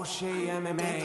[0.00, 1.04] هوشي ام ام اي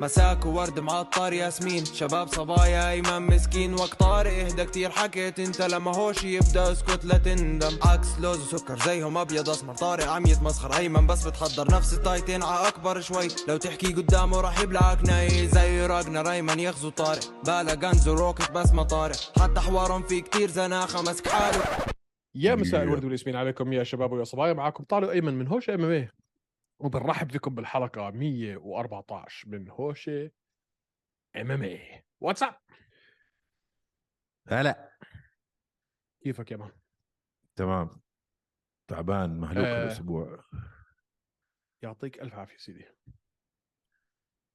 [0.00, 1.84] مساك وورد معطر ياسمين.
[1.84, 3.74] شباب صبايا ايمن مسكين.
[3.74, 4.90] وقت طارق إهدى كتير.
[4.90, 7.78] حكيت أنت لما هوش يبدأ اسكت لا تندم.
[7.82, 9.74] عكس لوز وسكر زيهم أبيض أسمر.
[9.74, 12.42] طارق عم يتمسخر أيمن بس بتحضر نفس التايتين.
[12.42, 13.28] ع أكبر شوي.
[13.48, 15.48] لو تحكي قدامه راح يبلعك ناي.
[15.48, 17.44] زي راجنر أيمن يغزو طارق.
[17.46, 19.16] بالا غنز وروكت بس ما طارق.
[19.40, 21.64] حتى حوارهم في كتير زناخة مسك حاله.
[22.34, 24.52] يا مساء الورد والياسمين عليكم يا شباب ويا صبايا.
[24.52, 26.08] معاكم طارق أيمن من هوش ام ام
[26.78, 30.30] وبنرحب فيكم بالحلقة 114 من هوشة
[31.36, 31.78] MMA what's
[32.20, 32.54] up
[34.48, 34.98] هلا.
[36.22, 36.72] كيفك يا man؟
[37.56, 37.90] تمام.
[38.90, 39.82] تعبان مهلوك آه.
[39.82, 40.44] الأسبوع.
[41.82, 42.84] يعطيك ألف عافية سيدي.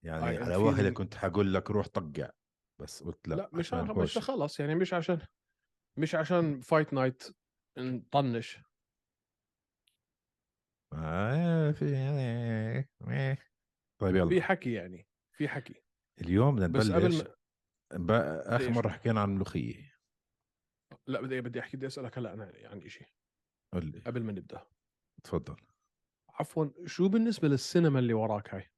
[0.04, 2.30] يعني آم على وهلة كنت حقول لك روح طقع
[2.80, 3.74] بس قلت لا, لا, مش.
[3.74, 5.26] مش خلص يعني مش عشان
[5.98, 7.36] مش عشان fight night
[7.78, 8.58] نطنش.
[10.94, 11.84] آه في
[13.08, 13.38] إيه.
[14.00, 14.28] طيب يلا.
[14.28, 15.74] في حكي يعني في حكي.
[16.20, 17.32] اليوم بدنا بس نبلش قبل
[18.04, 18.56] ما.
[18.56, 19.92] آخر؟ مرة حكينا عن الملوخية.
[21.06, 23.08] لا بدي بدي أحكي بدي أسألك هلأ أنا عن شيء
[23.74, 24.00] لي.
[24.06, 24.66] قبل ما نبدأ.
[25.24, 25.56] تفضل.
[26.28, 28.70] عفوا شو بالنسبة للسينما اللي وراك هاي؟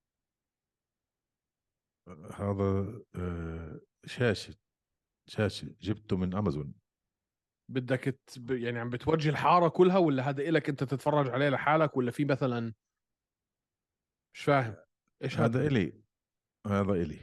[2.34, 4.54] هذا آه، شاشة
[5.26, 6.74] شاشة جبته من أمازون.
[7.68, 8.50] بدك ت...
[8.50, 12.74] يعني عم بتوجه الحارة كلها ولا هذا إلك أنت تتفرج عليه لحالك ولا في مثلا؟
[14.34, 14.76] مش فاهم.
[15.22, 16.02] إيش هذا إلي.
[16.66, 17.20] هذا إلي.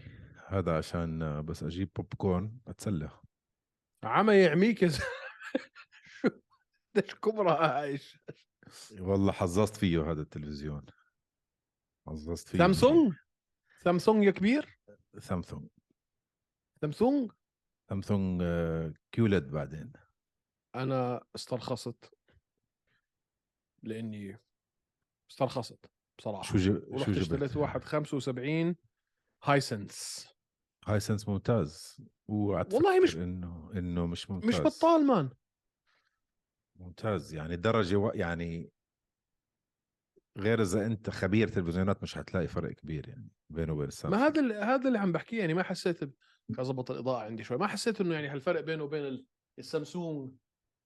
[0.48, 3.10] هذا عشان آه، بس أجيب بوب كورن أتسلى.
[4.04, 4.90] عمى يعميك يا.
[6.22, 6.30] شو؟
[6.96, 8.00] قديش كبرى هاي؟
[9.00, 10.86] والله حظظت فيه هذا التلفزيون.
[12.08, 12.58] حظظت فيه.
[12.58, 13.14] سامسونج؟
[13.84, 14.80] سامسونج يا كبير؟
[15.20, 15.68] سامسونج.
[16.82, 17.32] سامسونج؟
[17.90, 19.94] سامسونج آه، QLED بعدين.
[20.76, 22.14] أنا استرخصت
[23.84, 24.38] لأني
[25.32, 25.86] استرخصت
[26.18, 26.44] بصراحة.
[26.44, 26.98] شو جب...
[26.98, 28.76] شو اشتريت جبت واحد 75
[29.44, 30.28] هايسنس
[30.86, 31.98] هايسنس ممتاز.
[32.28, 34.50] والله مش- انه إنه مش ممتاز.
[34.50, 35.30] مش بطال man.
[36.80, 37.34] ممتاز.
[37.34, 38.10] يعني درجة و...
[38.16, 38.72] يعني
[40.38, 44.22] غير إذا أنت خبير تلفزيونات مش حتلاقي فرق كبير يعني بينه وبين السامسونج.
[44.22, 45.40] ما هذا اللي هذا اللي عم بحكيه.
[45.40, 46.14] يعني ما حسيت ب-
[46.60, 47.58] اظبط الإضاءة عندي شوي.
[47.58, 49.26] ما حسيت إنه يعني هالفرق بينه وبين ال-
[49.60, 50.34] السامسونج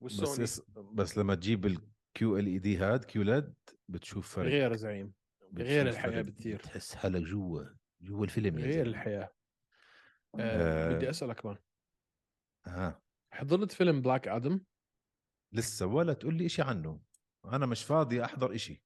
[0.02, 0.44] والسوني.
[0.44, 0.62] اس...
[0.94, 3.54] بس لما تجيب ال QLED هاد QLED
[3.90, 5.14] بتشوف فرق غير زعيم
[5.58, 6.22] غير الحياة فرق.
[6.22, 6.58] بكتير.
[6.58, 7.64] بتحس حالك جوا
[8.02, 8.86] جوا الفيلم غير.
[8.86, 9.30] الحياة.
[10.40, 10.96] آه آه.
[10.96, 11.58] بدي أسألك man
[12.66, 13.02] ها
[13.32, 14.62] حضرت فيلم Black Adam
[15.52, 17.02] لسه ولا تقول لي إشي عنه.
[17.46, 18.84] أنا مش فاضي أحضر إشي.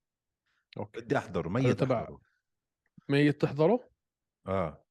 [0.77, 1.01] okay.
[1.01, 2.17] بدي احضر ميت تبع-
[3.09, 3.89] ميت تحضره؟
[4.47, 4.85] آه.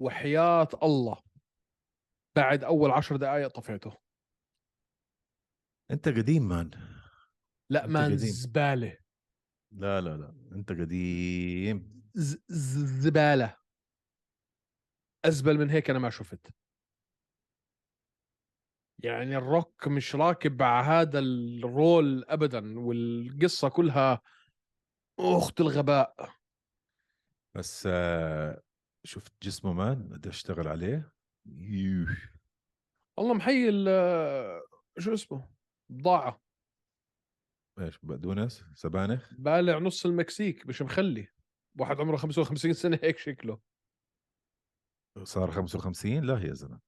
[0.00, 1.22] وحياة الله.
[2.36, 3.96] بعد أول عشر دقائق طفيته.
[5.90, 6.70] أنت قديم man.
[7.70, 8.16] لا man.
[8.16, 8.98] زبالة.
[9.72, 12.02] لا لا لا أنت قديم.
[12.14, 13.56] ز- ز- زبالة.
[15.24, 16.54] أزبل من هيك أنا ما شفت.
[19.04, 24.22] يعني الروك مش راكب مع هذا ال role ابدا والقصة كلها
[25.20, 26.30] أخت الغباء.
[27.56, 28.62] بس آه
[29.04, 31.12] شفت جسمه man؟ بدي أشتغل عليه.
[31.46, 32.16] يوه.
[33.18, 34.62] والله محي ال-
[34.98, 35.57] شو اسمه؟
[35.90, 36.40] بضاعه
[37.78, 39.34] إيش بقدونس سبانخ.
[39.38, 41.28] بالع نص المكسيك مش مخلي.
[41.78, 43.60] واحد عمره 55 سنة هيك شكله.
[45.22, 46.80] صار 55 لا يا زلمة.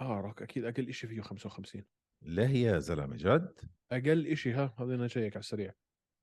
[0.00, 1.84] آه روك أكيد أقل شيء فيه 55
[2.22, 5.74] لا يا زلمة جد؟ أقل شيء ها هذا نشيك على السريع.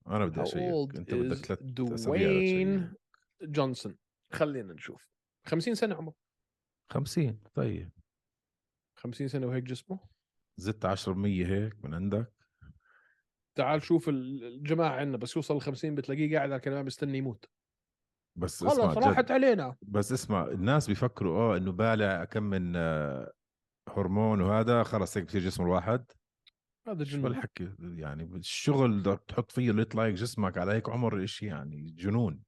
[0.07, 0.95] أنا بدي أشيك.
[0.95, 1.63] أنت بدك ثلاث.
[1.63, 2.93] دوين
[3.41, 3.97] جونسون
[4.33, 5.11] خلينا نشوف.
[5.47, 6.15] 50 سنة عمره.
[6.91, 7.91] 50 طيب.
[8.99, 9.99] 50 سنة وهيك جسمه؟
[10.57, 12.33] زدت 10% هيك من عندك.
[13.55, 17.45] تعال شوف ال- الجماعة عندنا بس يوصل ال 50 بتلاقيه قاعد على الكنبه مستني يموت.
[18.35, 19.31] بس خلص اسمع راحت جد.
[19.31, 19.75] علينا.
[19.81, 23.31] بس اسمع الناس بيفكروا آه إنه بالع كم من آه،
[23.89, 26.05] هرمون وهذا خلص هيك بصير جسم الواحد.
[26.87, 27.25] هذا شو جنون.
[27.33, 32.43] هالحكي يعني الشغل بدك تحط فيه اللي يطلع جسمك على هيك عمر شيء يعني جنون.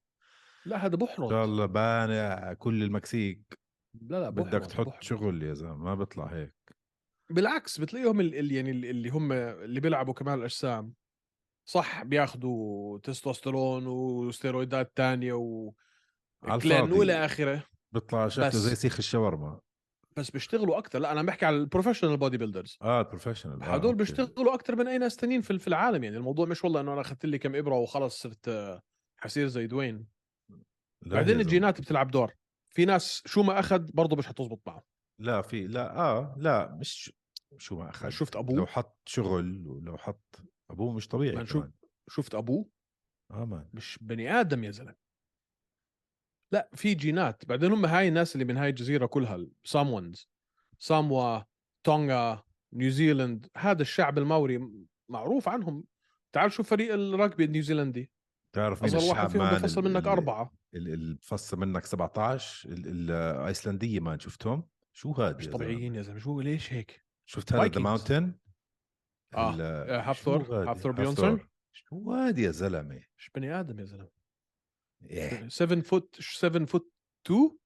[0.65, 3.59] لا هذا بحرط الله بانع كل المكسيك.
[4.01, 5.03] لا لا بدك تحط بحرط.
[5.03, 6.55] شغل يا زلمة ما بيطلع هيك.
[7.29, 10.93] بالعكس بتلاقيهم ال- ال- يعني ال- اللي هم اللي بيلعبوا كمال الأجسام.
[11.65, 15.71] صح بياخذوا تستوستيرون وستيرويدات تانية و
[16.43, 16.91] الفاضي.
[16.93, 17.63] وإلى آخره.
[17.91, 19.59] بيطلع شكله زي سيخ الشاورما.
[20.17, 23.95] بس بيشتغلوا أكثر لا أنا بحكي على ال professional bodybuilders آه ال professional آه هدول.
[23.95, 26.03] بيشتغلوا أكثر من أي ناس تانيين في في العالم.
[26.03, 28.79] يعني الموضوع مش والله إنه أنا أخذت لي كم إبرة وخلص صرت
[29.17, 30.07] حصير زي دوين.
[31.05, 31.39] بعدين.
[31.39, 32.33] الجينات بتلعب دور.
[32.69, 34.83] في ناس شو ما أخذ برضه مش حتزبط معه.
[35.19, 37.13] لا في لا آه لا مش
[37.57, 38.09] شو ما أخذ.
[38.09, 40.39] شفت لو ابوه حط شغل ولو حط
[40.71, 41.71] أبوه مش طبيعي كمان.
[42.09, 42.69] شفت أبوه؟
[43.31, 44.95] آه man مش بني آدم يا زلمة.
[46.51, 47.45] لا في جينات.
[47.45, 50.29] بعدين هم هاي الناس اللي من هاي الجزيرة كلها Samoans
[50.79, 51.39] ساموا
[51.83, 52.43] تونغا
[52.73, 54.69] نيوزيلند هذا الشعب الماوري
[55.09, 55.83] معروف عنهم.
[56.33, 58.11] تعال شوف فريق ال rugby النيوزيلندي
[58.55, 60.53] تعرف مين أصغر واحد الشعب فيهم بفصل منك أربعة.
[60.75, 66.01] ال- اللي بفصل منك 17 ال- ال- الأيسلندية man شفتهم؟ شو هاد مش؟ طبيعيين يا
[66.01, 66.19] زلمة.
[66.19, 67.81] شو ليش هيك؟ شفت هذا the.
[67.81, 68.39] Mountain؟
[69.35, 69.61] آه.
[69.61, 74.09] آه، هافثور هافثور بيونسون؟ شو هاد يا زلمة؟ مش بني آدم يا زلمة؟
[75.03, 75.47] إيه.
[75.49, 76.91] 7 foot 7 foot
[77.25, 77.57] 2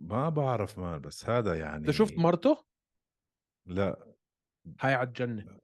[0.00, 2.64] ما بعرف man بس هذا يعني انت شفت مرته
[3.66, 4.14] لا.
[4.80, 5.58] هاي على الجنة.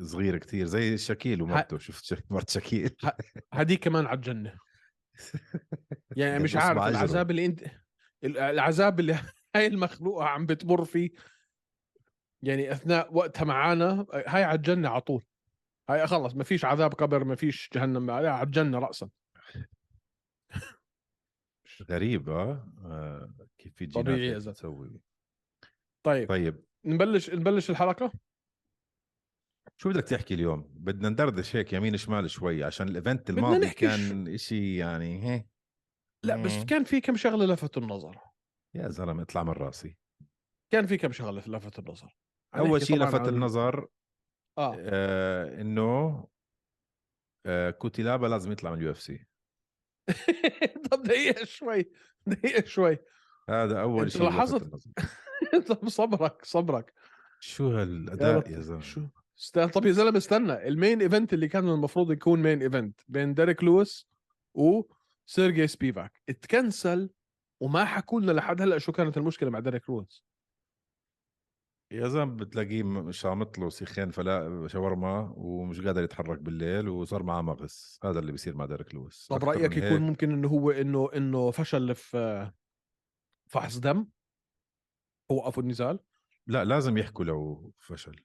[0.00, 2.96] صغير كتير زي شاكيل ومرته شفت شك- مرت شاكيل؟
[3.52, 4.58] هديك كمان على الجنة.
[6.16, 6.78] يعني مش قد عارف.
[6.82, 7.62] العذاب اللي انت
[8.24, 9.12] ال- العذاب اللي
[9.56, 11.10] هاي المخلوقة عم بتمر فيه
[12.42, 15.22] يعني أثناء وقتها معانا هاي على الجنة على طول.
[15.90, 19.10] هاي خلص ما فيش عذاب قبر ما فيش جهنم على الجنة راسا.
[21.90, 23.48] غريب آه, آه.
[23.58, 24.54] كيف في طبيعي زلمة.
[24.54, 25.00] تسوي.
[26.06, 26.64] طيب طيب.
[26.84, 28.12] نبلش نبلش الحلقة؟
[29.76, 33.66] شو بدك تحكي اليوم؟ بدنا ندردش هيك يمين شمال شوي عشان ال event بدنا الماضي
[33.66, 35.44] نحكي كان إشي يعني هي
[36.24, 36.64] لا بس.
[36.64, 38.18] كان في كم شغلة لفتوا النظر.
[38.74, 39.96] يا زلمة اطلع من راسي.
[40.72, 42.16] كان في كم شغلة لفتوا النظر.
[42.56, 43.86] أول شيء لفت النظر
[44.58, 44.76] آه.
[44.78, 46.24] آه إنه
[47.46, 49.26] آه كوتيلابا لازم يطلع من ال UFC.
[50.90, 51.90] طب دقيقة شوي
[52.26, 52.98] دقيقة شوي.
[53.48, 54.88] هذا أول شيء لاحظت؟
[55.68, 56.92] طب صبرك صبرك.
[57.40, 59.00] شو هالأداء يا زلمة؟ شو؟
[59.38, 63.34] استنى طب يا زلمة استنى ال main event اللي كان المفروض يكون main event بين
[63.34, 64.08] ديريك لويس
[64.54, 66.22] وسيرجي سبيفاك.
[66.28, 67.10] اتكنسل
[67.60, 70.24] وما حكوا لنا لحد هلأ شو كانت المشكلة مع ديريك لويس.
[71.92, 78.00] يا زلمة بتلاقيه شامط له سيخين فلا شاورما ومش قادر يتحرك بالليل وصار معاه مغص.
[78.04, 79.26] هذا اللي بيصير مع ديريك لويس.
[79.30, 82.52] طب رأيك يكون ممكن إنه هو إنه إنه فشل في
[83.46, 84.06] فحص دم؟
[85.30, 85.98] وقفوا النزال؟
[86.46, 88.16] لا لازم يحكوا لو فشل.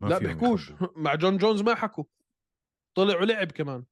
[0.00, 0.72] ما لا بيحكوش.
[1.04, 2.04] مع جون جونز ما حكوا.
[2.94, 3.84] طلع ولعب كمان.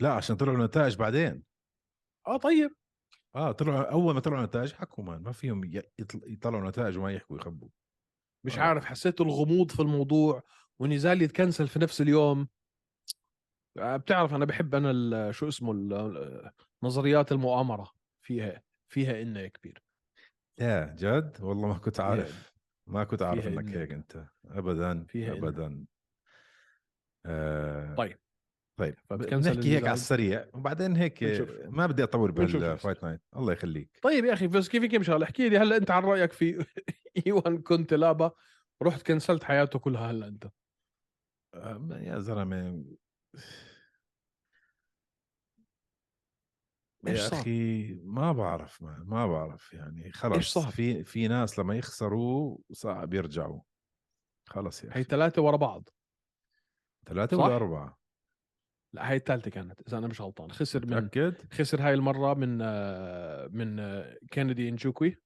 [0.00, 1.42] لا عشان طلعوا نتائج بعدين.
[2.26, 2.70] آه طيب.
[3.36, 5.70] آه طلعوا أول ما طلعوا نتائج حكوا مان ما فيهم
[6.26, 7.68] يطلعوا نتائج وما يحكوا يخبوا
[8.44, 8.62] مش آه.
[8.62, 10.42] عارف حسيت الغموض في الموضوع
[10.78, 12.48] ونزال يتكنسل في نفس اليوم
[13.78, 15.72] آه، بتعرف أنا بحب أنا شو اسمه
[16.82, 17.92] نظريات المؤامرة
[18.22, 19.82] فيها فيها يا كبير
[20.58, 22.54] لا جد والله ما كنت عارف
[22.86, 23.76] ما كنت عارف إنك.
[23.76, 25.32] هيك أنت ابدا فيها.
[25.32, 25.86] ابدا
[27.26, 28.18] آه طيب.
[28.76, 29.84] طيب فبتكنسل نحكي هيك.
[29.84, 31.24] على السريع وبعدين هيك.
[31.68, 35.24] ما بدي اطول بال fight night الله يخليك طيب يا أخي بس كيف كيف شغله
[35.24, 36.66] احكي لي هلأ أنت عن رأيك في
[37.26, 38.32] إيوان كوتيلابا
[38.82, 40.46] رحت كنسلت حياته كلها هلأ أنت
[42.06, 42.84] يا زلمة
[47.08, 51.58] إيش يا صار؟ أخي ما بعرف ما, ما بعرف يعني خلص صار؟ في في ناس
[51.58, 53.60] لما يخسروا صعب يرجعوا
[54.46, 55.88] خلص يا هي أخي ثلاثة ورا بعض
[57.06, 58.03] ثلاثة صح؟ ولا أربعة؟
[58.94, 62.58] لا هي الثالثه كانت إذا أنا مش غلطان خسر من متأكد؟ خسر هاي المرة من
[63.58, 65.16] من كينيدي إنجوكوي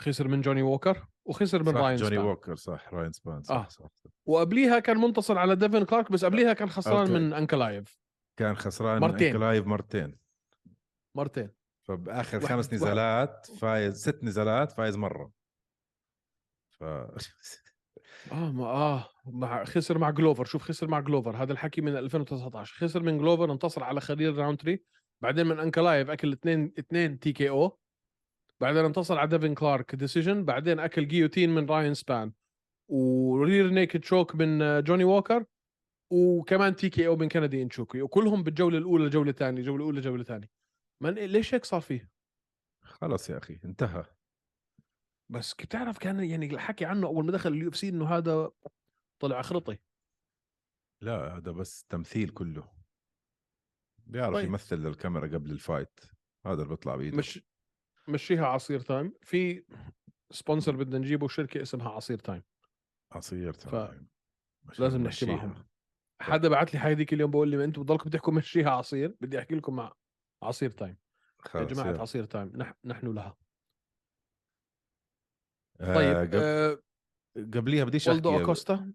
[0.00, 2.26] خسر من جوني ووكر وخسر من راين جوني سبان.
[2.26, 3.68] ووكر صح راين سبان صح, آه.
[3.68, 7.12] صح, صح وقبليها كان منتصر على ديفن كلارك بس قبليها كان خسران okay.
[7.12, 7.98] من أنكلايف
[8.38, 9.28] كان خسران مرتين.
[9.28, 10.18] من أنكلايف مرتين
[11.14, 11.50] مرتين
[11.82, 12.74] فبآخر واحد- خمس واحد.
[12.74, 15.32] نزالات فايز ست نزالات فايز مرة
[16.68, 16.84] ف
[18.32, 22.74] آه ما آه مع خسر مع جلوفر شوف خسر مع جلوفر هذا الحكي من 2019
[22.76, 24.84] خسر من جلوفر انتصر على خليل راونتري
[25.20, 27.78] بعدين من أنكلايف أكل اثنين اثنين TKO
[28.60, 32.32] بعدين انتصر على ديفن كلارك decision بعدين أكل guillotine من راين سبان
[32.88, 35.44] و rear naked choke من آه، جوني ووكر
[36.10, 40.50] وكمان TKO من كندي انشوكي وكلهم بالجولة الأولى جولة ثانية جولة أولى جولة ثانية
[41.00, 42.10] من ليش هيك صار فيه
[42.82, 44.04] خلص يا أخي انتهى.
[45.28, 48.50] بس كنت تعرف كان يعني الحكي عنه أول ما دخل ال UFC إنه هذا
[49.22, 49.78] طلع خرطي
[51.02, 52.72] لا هذا بس تمثيل كله.
[54.06, 54.48] بيعرف طيب.
[54.48, 56.00] يمثل للكاميرا قبل ال fight.
[56.46, 57.16] هذا اللي بيطلع بإيده.
[57.16, 57.40] مش
[58.08, 59.12] مشيها عصير تايم.
[59.22, 59.64] في
[60.30, 62.42] sponsor بدنا نجيبه شركة اسمها عصير تايم.
[63.12, 64.08] عصير تمام
[64.64, 65.26] مش لازم نحكي.
[65.26, 65.66] معهم.
[66.20, 69.54] حدا بعت لي حي ذيك اليوم بقول لي أنتم بضلكم تحكوا مشيها عصير؟ بدي أحكي
[69.54, 69.92] لكم مع
[70.42, 70.96] عصير time.
[71.54, 72.00] يا جماعة.
[72.00, 72.52] عصير time.
[72.56, 72.74] نح...
[72.84, 73.36] نحن لها.
[75.80, 76.78] طيب قبل- آه
[77.36, 78.92] قبليها بديش والدو أحكي أكوستا؟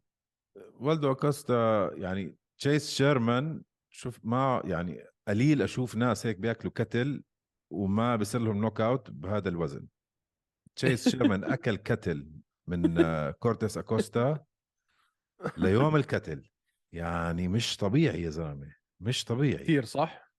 [0.74, 7.24] والدو أكوستا يعني تشيس شيرمان شوف ما يعني قليل أشوف ناس هيك بياكلوا كتل
[7.72, 9.88] وما بيصير لهم knockout بهذا الوزن.
[10.76, 12.32] تشيس شيرمان أكل كتل
[12.68, 14.46] من آه، كورتيس أكوستا
[15.58, 16.50] ليوم الكتل
[16.94, 19.64] يعني مش طبيعي يا زلمة مش طبيعي.
[19.64, 20.32] كثير صح؟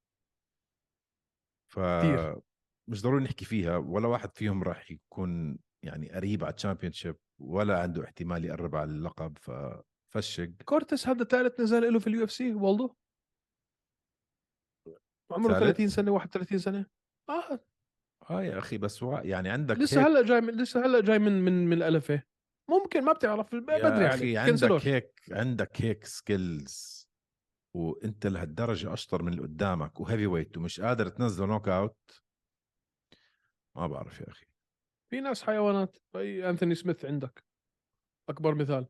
[1.73, 2.40] ف كتير.
[2.88, 7.82] مش ضروري نحكي فيها ولا واحد فيهم راح يكون يعني قريب على ال championship ولا
[7.82, 12.94] عنده احتمال يقرب على اللقب ففشق كورتس هذا ثالث نزال له في ال UFC والدو
[15.30, 16.87] عمره ثالث؟ 30 سنة 31 سنة.
[17.28, 17.60] آه.
[18.30, 19.20] آه يا أخي بس وا...
[19.20, 22.23] يعني عندك لسه هيك هلأ جاي من لسه هلأ جاي من من من ال LFA.
[22.70, 24.72] ممكن ما بتعرف بدري كنسلوه.
[24.72, 27.09] عندك هيك عندك هيك skills
[27.76, 32.23] وأنت لهالدرجة أشطر من اللي قدامك و heavyweight ومش قادر تنزله knockout
[33.76, 34.50] ما بعرف يا أخي.
[35.11, 35.97] في ناس حيوانات.
[36.17, 37.45] أنثوني سميث عندك؟
[38.29, 38.87] أكبر مثال.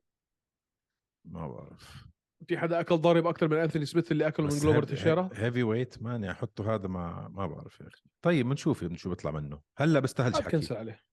[1.25, 2.11] ما بعرف.
[2.49, 6.31] في حدا أكل ضارب أكثر من أنثوني سميث اللي أكله من جلوبر تيشيرا heavyweight ماني
[6.31, 8.03] احطه هذا ما ما بعرف يا أخي.
[8.23, 9.61] طيب بنشوف شو بيطلع منه.
[9.79, 10.45] هلا بستاهلش حكي.
[10.45, 11.05] بكنسل عليه.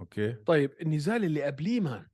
[0.00, 0.32] okay.
[0.32, 2.08] طيب النزال اللي قبليه man.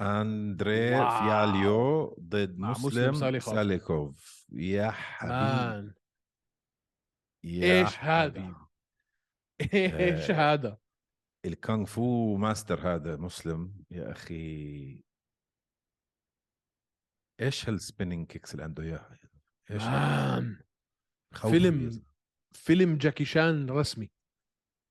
[0.00, 0.88] أندري.
[0.90, 3.54] فياليو ضد مسلم مسلم ساليخوف.
[3.54, 4.46] ساليكوف.
[4.52, 5.94] يا حبيبي
[7.44, 8.54] يا إيش هذا.
[9.74, 10.54] إيش آه.
[10.54, 10.78] هذا؟
[11.44, 15.04] ال kung fu master هذا مسلم يا أخي.
[17.40, 19.18] إيش هال spinning kicks اللي عنده إياها؟
[19.70, 19.82] إيش
[21.34, 22.04] خوف فيلم.
[22.52, 24.10] فيلم جاكي شان رسمي.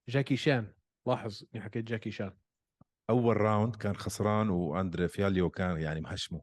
[0.10, 0.74] جاكي شان
[1.08, 2.38] لاحظ إني حكيت جاكي شان.
[3.10, 6.42] أول round كان خسران وأندري فياليو كان يعني مهشمه.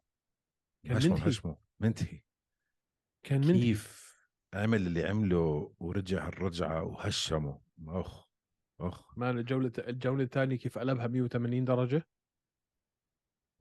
[0.84, 1.24] كان مهشمه منتهي.
[1.24, 1.56] مهشمه.
[1.80, 2.22] منتهي.
[3.22, 3.60] كان منتهي.
[3.60, 4.16] كيف
[4.54, 7.60] عمل اللي عمله ورجع الرجعة وهشمه.
[7.88, 8.25] اخ
[8.80, 9.18] أخ.
[9.18, 12.02] man الجوله الجولة الثانية كيف قلبها 180 درجة.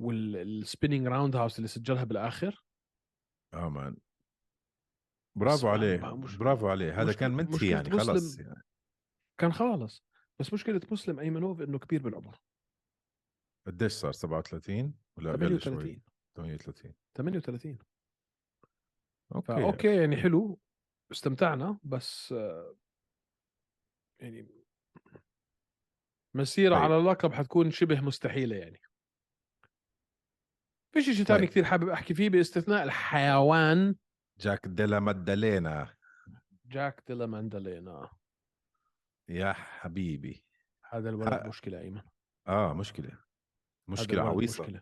[0.01, 2.63] وال spinning roundhouse اللي سجلها بالآخر.
[3.53, 3.97] آه man.
[5.37, 7.01] برافو ما- عليه ما- مش- برافو عليه.
[7.01, 8.61] هذا كان منتهي يعني خلص يعني.
[9.39, 10.03] كان خالص.
[10.39, 12.37] بس مشكلة مسلم أيمنوف إنه كبير بالعمر.
[13.67, 16.01] قديش صار؟ 37 ولا أقل شوي؟ 38
[16.35, 17.77] 38 38
[19.35, 19.47] okay.
[19.47, 20.59] ف okay يعني حلو.
[21.11, 22.75] استمتعنا بس آه،
[24.21, 24.64] يعني
[26.35, 26.83] مسيرة طيب.
[26.83, 28.81] على اللقب حتكون شبه مستحيلة يعني.
[30.93, 31.49] فيش شيء ثاني طيب.
[31.49, 33.95] كثير حابب أحكي فيه باستثناء الحيوان.
[34.39, 35.95] جاك ديلا مادالينا
[36.65, 38.09] جاك ديلا ماندالينا
[39.29, 40.43] يا حبيبي.
[40.89, 42.01] هذا الولد ها- مشكلة إيمن.
[42.47, 43.19] آه مشكلة.
[43.87, 44.63] مشكلة عويصة.
[44.63, 44.81] مشكلة.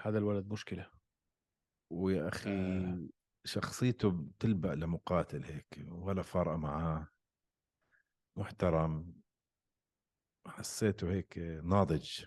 [0.00, 0.90] هذا الولد مشكلة.
[1.90, 3.08] ويا أخي آه.
[3.44, 7.08] شخصيته بتلبق لمقاتل هيك ولا فارقة معاه.
[8.36, 9.14] محترم.
[10.48, 12.24] حسيته هيك ناضج.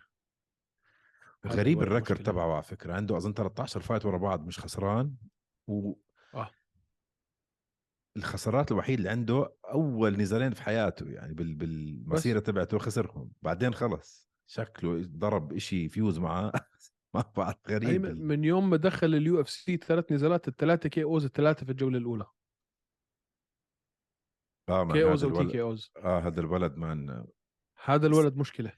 [1.46, 5.16] الولد ال record تبعه على فكرة عنده أظن 13 fight ورا بعض مش خسران
[5.68, 5.94] و
[6.34, 6.50] آه.
[8.18, 11.54] الخسارات الوحيد اللي عنده أول نزالين في حياته يعني بال...
[11.56, 14.30] بالمسيرة تبعته خسرهم بعدين خلص.
[14.48, 16.52] شكله ضرب إشي فيوز معاه
[17.14, 21.66] ما بعرف غريب ال- من يوم ما دخل ال UFC ثلاث نزالات الثلاثة KOs الثلاثة
[21.66, 22.26] في الجولة الأولى.
[24.70, 25.52] آه KOs أو T الولد.
[25.52, 25.92] KOs.
[25.98, 27.26] آه هذا الولد man
[27.84, 28.74] هذا الولد مشكلة.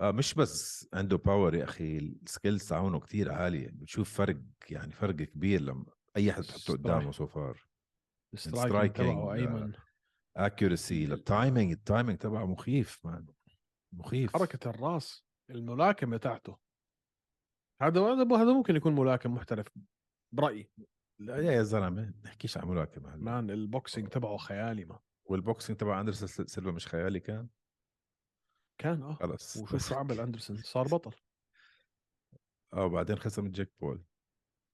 [0.00, 3.70] آه مش بس عنده power يا أخي ال skills تاعونه كتير عالية.
[3.72, 4.36] بتشوف فرق
[4.70, 7.66] يعني فرق كبير لما أي حد تحطه قدامه so far
[8.36, 9.00] striking،
[9.32, 9.72] أيمن.
[10.36, 13.26] accuracy ال timing ال timing تبعه مخيف man
[13.92, 14.36] مخيف.
[14.36, 16.58] حركة الراس الملاكمة تاعته.
[17.82, 19.66] هذا هذا هذا ممكن يكون ملاكم محترف
[20.32, 20.70] برأيي.
[21.18, 23.22] لا يا يا زلمة نحكيش عن ملاكمة هلا.
[23.22, 24.98] man ال boxing تبعه خيالي man.
[25.24, 27.48] وال boxing تبع أندرسون سيلفا مش خيالي كان؟
[28.78, 31.12] كان آه خلص وشوف شو عمل أندرسون صار بطل.
[32.72, 34.02] آه وبعدين خسر من جيك بول.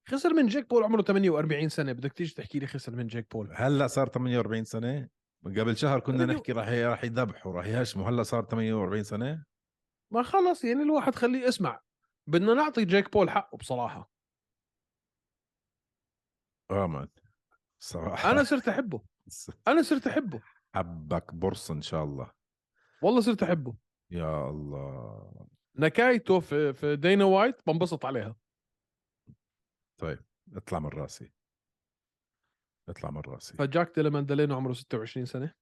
[0.08, 1.92] خسر من جيك بول عمره 48 سنة.
[1.92, 5.08] بدك تيجي تحكي لي خسر من جيك بول؟ هلأ صار 48 سنة.
[5.44, 9.44] قبل شهر كنا نحكي راح راح يذبحوا راح يهشموا هلأ صار 48 سنة.
[10.10, 11.80] ما خلص يعني الواحد خليه اسمع
[12.26, 14.10] بدنا نعطي جيك بول حقه بصراحة.
[16.70, 17.08] آه man
[17.78, 19.00] صراحة أنا صرت أحبه.
[19.68, 20.40] أنا صرت أحبه.
[20.74, 22.30] حبك برص إن شاء الله.
[23.02, 23.74] والله صرت أحبه.
[24.10, 25.46] يا الله.
[25.76, 28.36] نكايته في في دانا وايت بنبسط عليها.
[30.00, 30.18] طيب
[30.56, 31.32] اطلع من راسي.
[32.88, 33.56] اطلع من راسي.
[33.56, 35.54] فجاك ديلا ماندالينا عمره 26 سنة.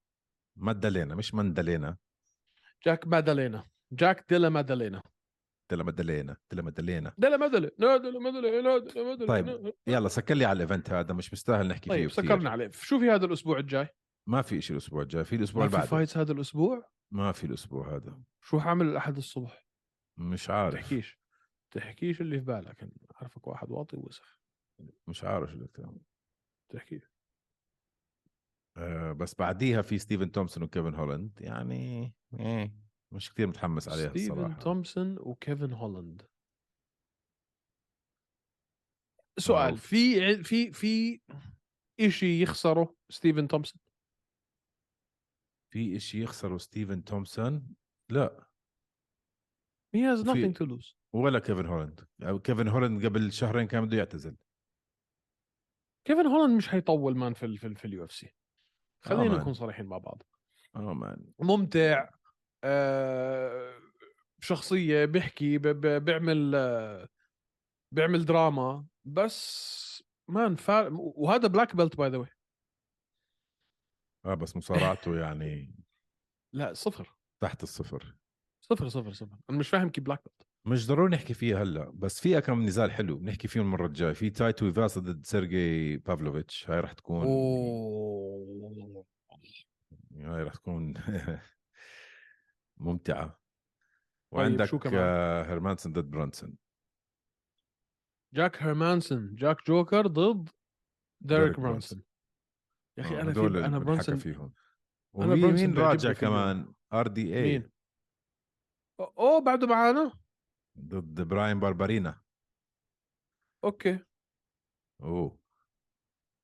[0.56, 1.96] مدلينا مش مندلينا
[2.86, 5.02] جاك مادالينا جاك ديلا مادالينا
[5.70, 10.44] دلا مدلينا دلا مدلينا ديلا مادالينا لا ديلا مادالينا ديلا مادالينا طيب، يلا سكر لي
[10.44, 12.22] على ال event هذا مش مستاهل نحكي طيب فيه.
[12.22, 12.70] سكرنا عليه.
[12.74, 13.88] شو في هذا الأسبوع الجاي.
[14.28, 15.90] ما في شيء الأسبوع الجاي في الأسبوع ما اللي في بعده.
[15.90, 18.22] fights هذا الأسبوع؟ ما في الأسبوع هذا.
[18.40, 19.66] شو حعمل الأحد الصبح؟
[20.18, 20.74] مش عارف.
[20.74, 21.18] تحكيش.
[21.70, 22.88] تحكيش اللي في بالك.
[23.14, 24.38] عارفك واحد واطي ووسخ.
[25.08, 26.00] مش عارف شو بدك تعمل
[26.68, 27.00] تحكي.
[28.76, 32.74] آه بس بعديها في ستيفن تومسون وكيفن هولاند يعني إيه
[33.12, 34.60] مش كثير متحمس عليها ستيفن الصراحة.
[34.60, 36.22] تومسون وكيفن هولاند
[39.38, 39.78] سؤال.
[39.78, 41.20] في في في
[42.08, 43.80] شيء يخسره ستيفن تومسون
[45.70, 47.74] في إشي يخسروا ستيفن تومسون
[48.10, 48.48] لا.
[49.96, 50.94] He has nothing to lose.
[51.12, 52.06] ولا كيفن هولاند
[52.44, 54.36] كيفن هولاند قبل شهرين كان بده يعتزل.
[56.04, 58.34] كيفن هولاند مش حيطول man في ال في, ال في ال UFC
[59.04, 59.38] خلينا.
[59.38, 60.22] نكون صريحين مع بعض.
[60.76, 62.10] آه man ممتع
[62.64, 63.74] آه
[64.40, 67.08] شخصية بيحكي بيعمل آه
[67.94, 68.86] بيعمل دراما.
[69.04, 70.88] بس مان فا...
[70.92, 72.28] وهذا black belt by the way
[74.28, 75.74] آه بس مصارعته يعني
[76.52, 77.14] لا صفر.
[77.42, 78.16] تحت الصفر.
[78.60, 79.36] صفر صفر صفر.
[79.50, 82.92] أنا مش فاهم كيف black belt مش ضروري نحكي فيها هلأ بس فيها كم نزال
[82.92, 84.12] حلو بنحكي فيهم المرة الجاية.
[84.12, 89.04] في تاي تويفاسا ضد سيرجي بافلوفيتش هاي رح تكون أوه.
[90.14, 90.94] هاي رح تكون
[92.76, 93.26] ممتعة.
[93.26, 93.38] طيب،
[94.32, 96.56] وعندك شو كمان؟ آه، ضد برونسون
[98.34, 100.48] جاك هيرمانسون جاك جوكر ضد
[101.20, 102.02] ديريك برونسون
[102.98, 104.52] يا أخي آه، أنا في أنا برونسون فيهم.
[105.14, 107.70] برونسون مين راجع كمان؟ RDA مين؟
[109.00, 110.12] أوه بعده معانا.
[110.78, 112.22] ضد براين باربارينا.
[113.64, 114.04] Okay.
[115.02, 115.38] أوه.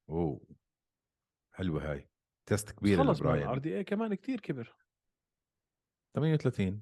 [0.08, 0.46] أوه.
[1.54, 2.08] حلوة هاي.
[2.48, 4.76] test كبير خلص ار لبراين دي اي كمان كتير كبر.
[6.16, 6.80] 38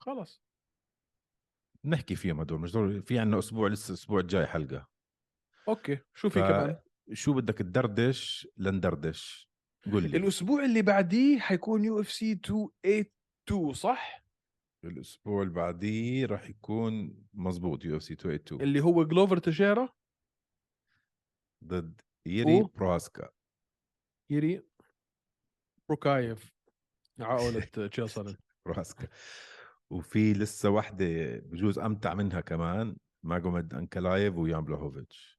[0.00, 0.42] خلص.
[1.84, 3.02] نحكي فيهم هدول مش ضروري.
[3.02, 4.88] في عندنا أسبوع لسه الأسبوع الجاي حلقة.
[5.68, 5.98] Okay.
[6.14, 6.80] شو في ف- كمان؟
[7.12, 9.48] شو بدك تدردش لندردش؟
[9.92, 10.16] قول لي.
[10.16, 14.24] الأسبوع اللي بعديه حيكون UFC 282 صح؟
[14.84, 19.88] الأسبوع اللي بعديه راح يكون مزبوط UFC 282 اللي هو جلوفر تيشيرا
[21.64, 23.28] ضد يري و- بروهاسكا.
[24.30, 24.62] يري
[25.88, 26.52] بروكايف.
[27.20, 27.60] على
[27.90, 28.36] قولة تشيل سونن.
[28.66, 29.08] بروهاسكا.
[29.90, 31.06] وفي لسه واحدة
[31.38, 35.35] بجوز أمتع منها كمان ماجوميد أنكالاييف ويان بلاهوفيتش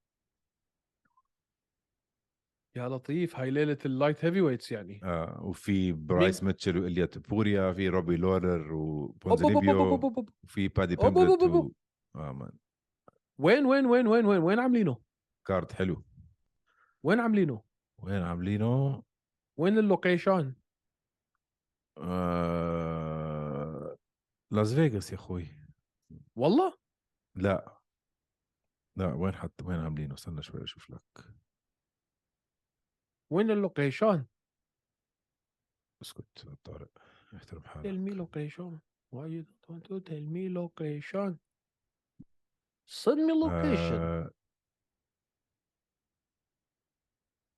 [2.78, 5.00] يا لطيف هاي ليلة ال light heavyweights يعني.
[5.04, 10.00] آه وفي برايس ميتشل وإليا توبوريا في روبي لولر وبونزينيبيو.
[10.44, 11.44] وفي بادي بيمبلت.
[11.44, 11.72] و...
[12.16, 12.52] آه man.
[13.38, 14.98] وين وين وين وين وين وين عاملينه؟
[15.46, 16.04] card حلو.
[17.04, 17.62] وين عاملينه؟
[18.04, 19.04] وين عاملينه؟
[19.58, 20.54] وين ال location؟
[21.98, 23.98] آه...
[24.52, 25.48] لاس فيغاس يا أخوي.
[26.36, 26.74] والله؟
[27.36, 27.78] لا.
[28.96, 31.38] لا وين حط وين عاملينه؟ استنى شوي أشوف لك.
[33.30, 34.26] وين اللوكيشن
[36.02, 36.90] اسكت طارق
[37.36, 38.10] احترم tell حالك.
[38.10, 38.80] me location.
[39.14, 41.38] Why you don't want to tell me location?
[42.88, 43.94] Send me location.
[43.94, 44.32] آه...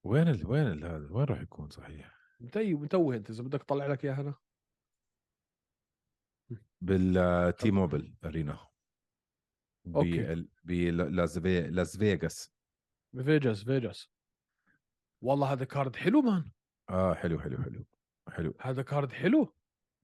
[0.03, 0.47] وين ال...
[0.47, 0.85] وين ال...
[0.85, 4.35] هذا؟ وين راح يكون صحيح؟ متي متوه انت إذا بدك طلع لك إياها أنا.
[6.81, 8.67] بالتي موبل ارينا.
[9.85, 10.49] بال...
[10.63, 11.61] بلاس في...
[11.61, 12.51] لاس فيغاس
[13.23, 14.09] فيجاس فيجاس
[15.21, 16.51] والله هذا card حلو man.
[16.89, 17.85] آه حلو حلو حلو
[18.29, 18.53] حلو.
[18.61, 19.55] هذا card حلو.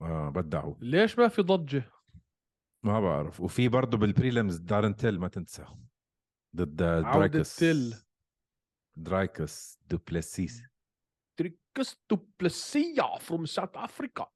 [0.01, 1.91] آه بدعوا ليش ما في ضجة؟
[2.85, 3.41] ما بعرف.
[3.41, 5.65] وفي برضه بال prelims دارن تيل ما تنسى
[6.55, 7.95] ضد درايكس تيل.
[8.97, 10.63] درايكس دو بليسيس
[11.39, 14.31] تريكستو بلسيا from South Africa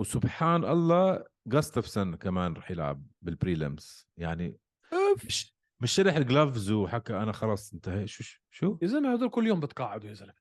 [0.00, 4.58] وسبحان الله جاستافسون كمان رح يلعب بال prelims يعني
[5.84, 10.08] مش شرح الجلافز وحكى أنا خلاص انتهى شو شو يا زلمة هذول كل يوم بتقاعدوا
[10.08, 10.34] يا زلمة.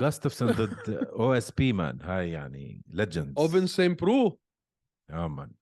[0.00, 2.00] جاستفسون ضد أو إس بي مان.
[2.02, 4.40] هاي يعني ليجندز اوفن سين برو
[5.10, 5.52] آه مان.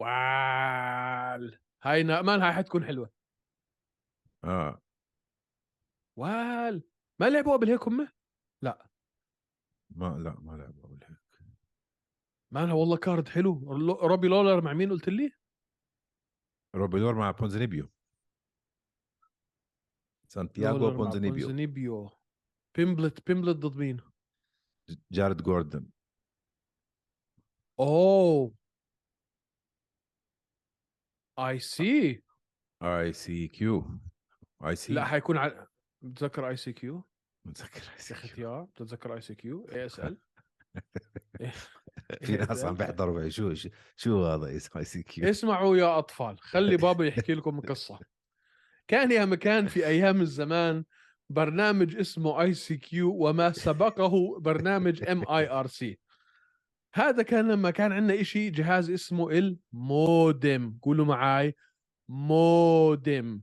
[0.00, 3.10] وال هاي مان هاي حتكون حلوة.
[4.44, 4.82] آه.
[6.18, 6.82] وال
[7.20, 8.08] ما لعبوا قبل هيك هم؟
[9.90, 11.18] ما لا ما لعب اول هيك.
[12.52, 13.74] مان والله كارد حلو.
[13.76, 15.32] لو- روبي لولر مع مين قلت لي؟
[16.76, 17.88] روبي لور مع بونزينيبيو
[20.28, 22.10] سانتياغو بونزينيبيو بونزينيبيو
[22.76, 24.00] بيمبلت بيمبلت ضد مين
[25.12, 25.90] جارد جوردن
[27.80, 28.54] اوه
[31.38, 32.22] اي سي
[32.82, 34.00] اي سي كيو
[34.66, 35.66] اي سي لا حيكون على
[36.02, 37.04] بتذكر اي سي كيو
[37.46, 40.18] متذكر اي سي كيو يا بتتذكر اي سي كيو اي اس ال
[42.24, 43.54] في ناس عم بيحضروا بي- شو
[43.96, 47.98] شو- هذا اسمه ICQ اسمعوا يا أطفال خلي بابا يحكي لكم قصة.
[48.88, 50.84] كان يا مكان في أيام الزمان
[51.30, 55.98] برنامج اسمه ICQ وما سبقه برنامج mIRC
[56.94, 60.78] هذا كان لما كان عندنا إشي جهاز اسمه المودم.
[60.82, 61.54] قولوا معاي
[62.08, 63.40] مودم.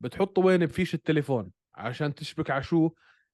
[0.00, 2.90] بتحطه وين بفيش التليفون عشان تشبك على شو؟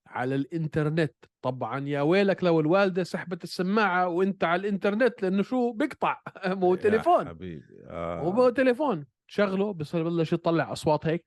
[0.07, 1.15] على الإنترنت.
[1.43, 6.21] طبعا يا ويلك لو الوالدة سحبت السماعة وأنت على الإنترنت لأنه شو؟ بيقطع.
[6.47, 7.29] مو تليفون.
[7.29, 8.51] حبيبي آه.
[8.51, 9.07] تليفون.
[9.29, 11.25] تشغله بس بلش يطلع أصوات هيك؟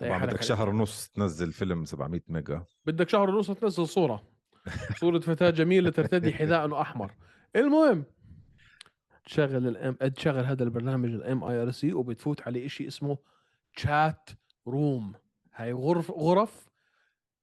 [0.00, 0.68] طبعا بدك شهر.
[0.68, 2.64] ونص تنزل فيلم 700 ميجا.
[2.86, 4.22] بدك شهر ونص تنزل صورة.
[5.00, 7.12] صورة فتاة جميلة ترتدي حذاء أحمر.
[7.56, 8.04] المهم
[9.26, 13.18] تشغل الام تشغل هذا البرنامج ال mIRC وبتفوت عليه شيء اسمه
[13.76, 14.30] chat
[14.66, 15.14] room
[15.54, 16.68] هاي غرف غرف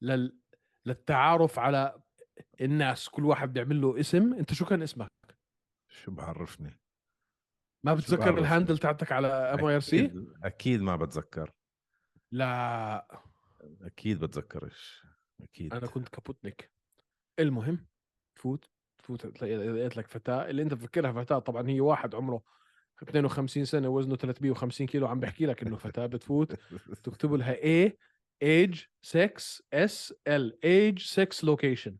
[0.02, 0.39] لل
[0.86, 2.04] للتعارف على
[2.62, 3.10] الناس.
[3.10, 4.34] كل واحد بيعمل له اسم.
[4.34, 5.12] أنت شو كان اسمك؟
[5.88, 6.80] شو بعرفني؟
[7.84, 11.54] ما بعرفني؟ ال handle تاعتك على mIRC أكيد ما بتذكر.
[12.32, 13.22] لا.
[13.82, 15.04] أكيد بتذكرش.
[15.41, 15.74] أكيد.
[15.74, 16.72] أنا كنت كابوتنيك.
[17.39, 17.88] المهم
[18.36, 18.72] تفوت.
[19.03, 22.41] تفوت لقيت لك فتاة اللي أنت بتفكرها فتاة طبعا هي واحد عمره
[23.03, 26.55] 52 سنة وزنه 350 كيلو عم بحكي لك إنه فتاة بتفوت.
[27.03, 27.55] تكتب لها
[27.87, 27.91] A
[28.43, 31.91] age sex S L age sex location.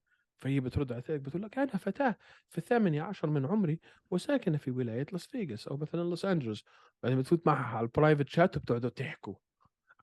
[0.41, 2.15] فهي بترد عليك بتقول لك أنا فتاة
[2.49, 3.79] في الثامن عشر من عمري
[4.11, 6.63] وساكنة في ولاية لاس فيغاس أو مثلا لوس أنجلوس.
[7.03, 9.35] بعدين بتفوت معها على ال private chat وبتقعدوا تحكوا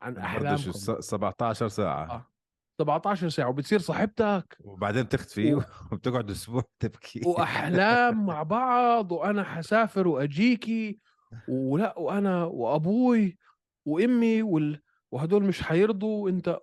[0.02, 0.70] عن أحلامكم.
[0.70, 2.10] الس- 17 ساعة.
[2.10, 2.26] آه.
[2.84, 4.56] 17 ساعة وبتصير صاحبتك.
[4.60, 5.62] وبعدين بتختفي و-
[5.92, 7.20] وبتقعد أسبوع تبكي.
[7.26, 11.00] وأحلام مع بعض وأنا حسافر وأجيكي
[11.48, 13.38] ولا وأنا وأبوي
[13.86, 14.82] وأمي وال...
[15.12, 16.58] وهدول مش حيرضوا وأنت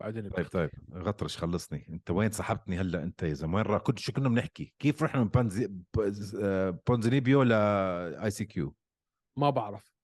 [0.00, 0.46] بعدين طيب.
[0.46, 1.86] طيب غطرش خلصني.
[1.88, 5.28] أنت وين سحبتني هلأ؟ أنت يا زلمة وين كنت شو كنا بنحكي؟ كيف رحنا من
[5.28, 5.68] بانزي...
[6.42, 8.74] آه، بونزينيبيو ل ICQ
[9.38, 9.94] ما بعرف.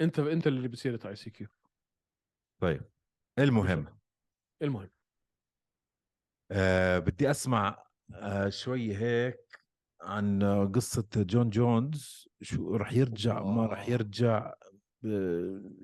[0.00, 1.48] أنت أنت اللي بصير ICQ
[2.62, 2.82] طيب.
[3.38, 3.86] المهم.
[4.62, 4.90] المهم.
[6.50, 9.58] آه بدي أسمع آه شوي هيك
[10.02, 10.42] عن
[10.74, 12.28] قصة جون جونز.
[12.42, 13.88] شو رح يرجع ما رح.
[13.88, 14.54] يرجع؟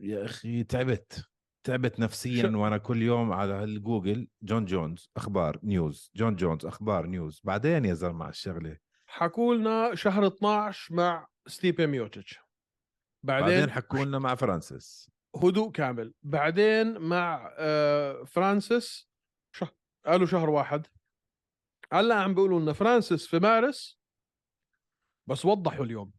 [0.01, 1.25] يا أخي تعبت
[1.67, 6.11] تعبت نفسيا وأنا كل يوم على الجوجل جون جونز أخبار news.
[6.17, 7.41] جون جونز أخبار news.
[7.45, 8.79] بعدين يا زلمة على الشغلة.
[9.07, 12.39] حكوا لنا شهر 12 مع ستيبي ميوتش
[13.25, 15.11] بعدين, بعدين حكوا لنا مع فرانسيس.
[15.37, 16.15] هدوء كامل.
[16.23, 19.11] بعدين مع آه، فرانسيس
[19.53, 19.69] شه...
[20.07, 20.87] قالوا شهر واحد.
[21.93, 24.01] هلا عم بيقولوا لنا فرانسيس في مارس
[25.29, 26.13] بس وضحوا اليوم.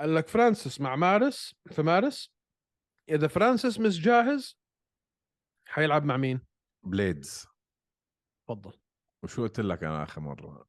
[0.00, 2.34] قال لك فرانسيس مع مارس في مارس
[3.08, 4.58] إذا فرانسيس مش جاهز
[5.68, 6.40] حيلعب مع مين؟
[6.86, 7.46] بليدز.
[8.48, 8.80] تفضل.
[9.22, 10.68] وشو قلت لك أنا آخر مرة؟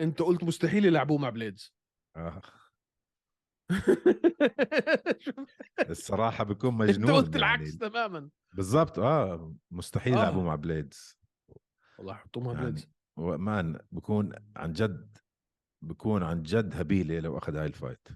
[0.00, 1.74] أنت قلت مستحيل يلعبوه مع بليدز.
[2.16, 2.42] آه.
[5.90, 7.36] الصراحة بكون أنت مجنون قلت يعني.
[7.36, 8.30] العكس تماما.
[8.54, 10.18] بالضبط آه مستحيل آه.
[10.18, 11.18] يلعبوا مع بليدز
[11.98, 15.18] والله يحطوه مع يعني بليدز man بكون عن جد
[15.82, 18.08] بكون عن جد هبيله لو أخذ هاي ال fight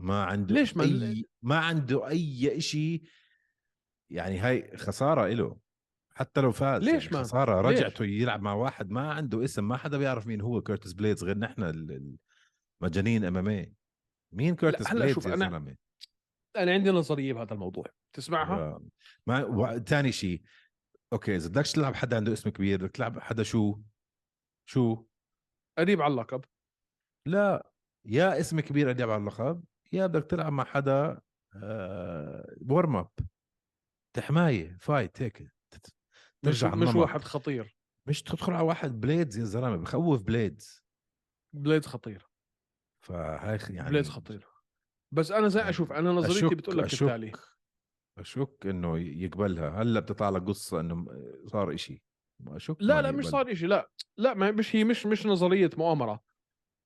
[0.00, 3.02] ما عنده ليش ما- أي ما عنده أي شيء
[4.10, 5.58] يعني هاي خسارة إله.
[6.14, 9.76] حتى لو فاز ليش يعني ما؟ خسارة؟ رجعته يلعب مع واحد ما عنده اسم ما
[9.76, 12.16] حدا بيعرف مين هو كيرتس بليدز غير نحن ال-
[12.82, 13.74] المجانين MMA
[14.32, 15.76] مين كيرتس هلأ بليدز يا أنا- زلمة؟
[16.56, 18.80] أنا عندي نظرية بهذا الموضوع تسمعها.
[19.26, 19.78] ما و...
[19.78, 20.42] ثاني شيء
[21.12, 23.80] okay إذا بدكش تلعب حدا عنده اسم كبير بدك تلعب حدا شو؟
[24.68, 25.04] شو؟
[25.78, 26.44] قريب على اللقب.
[27.26, 27.72] لا
[28.06, 31.20] يا اسم كبير قد على اللقب يا بدك تلعب مع حدا
[31.62, 33.10] آه warm up
[34.18, 35.40] حمايه fight هيك.
[35.42, 35.50] مش,
[36.42, 36.96] ترجع مش النمط.
[36.96, 37.76] واحد خطير.
[38.08, 40.82] مش تدخل على واحد بليدز يا زلمة بخوف بليدز
[41.54, 42.28] بليدز خطير.
[43.08, 44.46] فهاي خ- يعني بليدز خطير؟
[45.12, 47.32] بس أنا زي يعني أشوف أنا نظريتي بتقول لك التالي.
[48.18, 49.82] أشك إنه يقبلها.
[49.82, 51.06] هلأ بتطلع لك قصة إنه
[51.46, 52.02] صار إشي.
[52.46, 53.26] أشك لا لا مش.
[53.26, 53.90] صار إشي لا.
[54.16, 56.22] لا ما مش هي مش مش نظرية مؤامرة.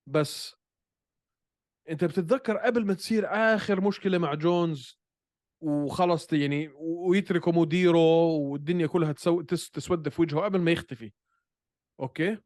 [0.09, 0.57] بس
[1.89, 5.01] أنت بتتذكر قبل ما تصير آخر مشكلة مع جونز
[5.61, 6.69] وخلص يعني
[7.09, 9.41] ويتركوا مديره والدنيا كلها تسو...
[9.41, 9.71] تس...
[9.71, 11.13] تسود في وجهه قبل ما يختفي.
[12.01, 12.39] okay؟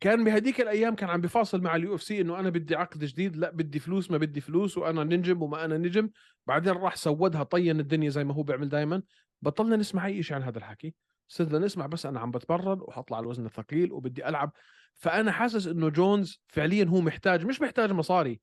[0.00, 3.50] كان بهديك الأيام كان عم بفاصل مع ال UFC إنه أنا بدي عقد جديد لا
[3.50, 6.10] بدي فلوس ما بدي فلوس وأنا نجم وما أنا نجم.
[6.46, 9.02] بعدين راح سودها طين الدنيا زي ما هو بيعمل دائما
[9.42, 10.94] بطلنا نسمع أي شيء عن هذا الحكي.
[11.28, 14.52] صرنا نسمع بس أنا عم بتبرد وحطلع الوزن الثقيل وبدي ألعب.
[14.94, 18.40] فأنا حاسس إنه جونز فعليا هو محتاج مش محتاج مصاري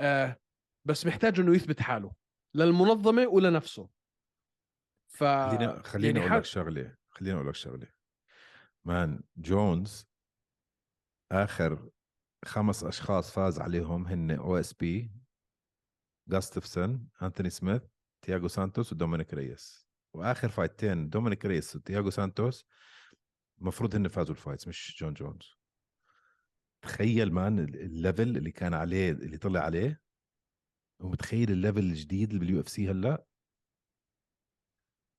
[0.00, 0.36] آه
[0.84, 2.12] بس محتاج إنه يثبت حاله
[2.54, 3.88] للمنظمه ولنفسه
[5.08, 7.86] ف خليني خليني يعني أقول لك شغلة خليني أقول لك شغلة.
[8.84, 10.09] man جونز
[11.32, 11.90] آخر
[12.44, 15.12] خمس أشخاص فاز عليهم هن OSP
[16.28, 17.82] جاستفسون أنتوني سميث
[18.22, 19.86] تياغو سانتوس ودومينيك ريس.
[20.14, 22.66] وآخر fight ين دومينيك ريس وتياغو سانتوس
[23.60, 25.54] المفروض هن فازوا ال fights مش جون جونز.
[26.82, 30.00] تخيل man ال- ال level اللي كان عليه اللي طلع عليه
[31.00, 33.26] ومتخيل ال level الجديد اللي بال UFC هلأ؟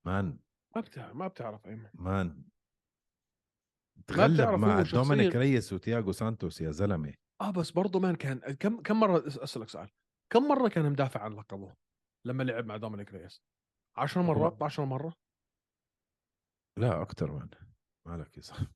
[0.05, 0.39] man.
[0.75, 2.43] ما بتعرف ما بتعرف I mean man.
[4.07, 7.13] تغلب مع دومينيك ريس وتياغو سانتوس يا زلمة.
[7.41, 9.89] آه بس برضه man كان كم كم مرة أسألك سؤال.
[10.33, 11.73] كم مرة كان مدافع عن لقبه
[12.27, 13.41] لما لعب مع دومينيك ريس؟
[13.97, 15.13] 10 هو- مرات 12 مرة؟
[16.79, 17.49] لا أكثر من
[18.07, 18.67] مالك يا صاحبي؟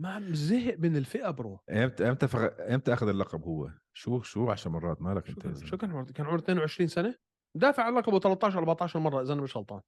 [0.00, 1.60] ما زهق من الفئة برو.
[1.70, 2.48] إمتى إمتى فغ...
[2.74, 6.38] إمتى أخذ اللقب هو؟ شو شو 10 مرات؟ مالك أنت؟ شو كان عمره؟ كان عمره
[6.38, 7.14] 22 سنة؟
[7.56, 9.80] دافع عن لقبه 13 14 مرة إذا أنا مش غلطان.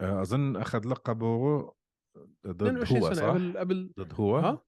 [0.00, 1.72] آه، أظن أخذ لقبه
[2.46, 4.62] ضد 22 هو صح؟ قبل قبل ضد هو؟ ها؟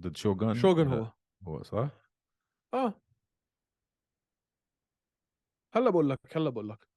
[0.00, 1.12] ضد شوغان شوغن لا، هو.
[1.48, 1.88] هو صح؟
[2.74, 3.00] آه.
[5.74, 6.88] هلا بقول لك هلا بقول لك.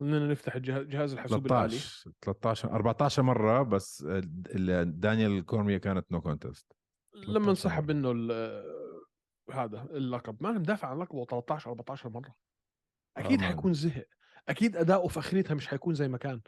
[0.00, 6.12] بدنا نفتح جهاز الحاسوب الآلي 13 13 14 مرة بس آه، ال- دانيال كورميا كانت
[6.12, 6.72] no contest
[7.14, 7.90] لما 13 انسحب.
[7.90, 8.10] منه
[9.52, 10.42] هذا اللقب.
[10.42, 12.34] ما مدافع عن لقبه 13 14 مرة.
[13.16, 13.54] أكيد آه، man.
[13.54, 14.06] حيكون زهق.
[14.48, 16.40] أكيد أداؤه في اخرتها مش حيكون زي ما كان.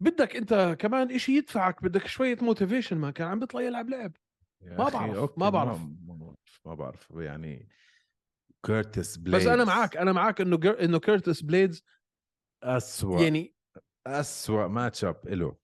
[0.00, 4.12] بدك انت كمان إشي يدفعك بدك شوية motivation ما كان عم بيطلع يلعب لعب.
[4.62, 5.80] ما بعرف، okay، ما بعرف.
[6.66, 7.68] ما بعرف يعني
[8.66, 10.84] كيرتس بليدز بس أنا معك أنا معك إنه جر...
[10.84, 11.82] إنه كيرتس بليدز
[12.62, 13.54] اسوء يعني
[14.06, 15.56] اسوء match up له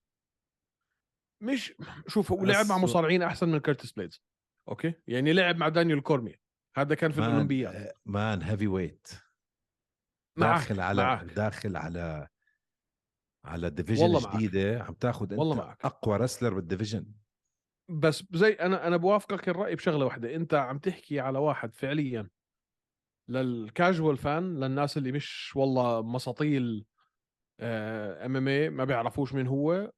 [1.42, 1.74] مش
[2.08, 2.78] شوف هو لعب مع.
[2.78, 4.22] مصارعين أحسن من كيرتس بليدز
[4.68, 6.34] okay؟ يعني لعب مع دانيال كورمي
[6.76, 7.92] هذا كان في الأولمبياد.
[8.06, 9.08] man heavyweight
[10.38, 12.28] معك داخل على معك داخل على
[13.46, 14.36] على division والله معك.
[14.36, 15.84] جديدة عم تاخذ أنت والله معك.
[15.84, 17.06] أقوى wrestler بال division
[17.88, 20.34] بس زي أنا أنا بوافقك الرأي بشغلة واحدة.
[20.34, 22.28] أنت عم تحكي على واحد فعليا
[23.28, 26.86] لل casual fan للناس اللي مش والله مساطيل
[27.60, 29.92] MMA ما بيعرفوش مين هو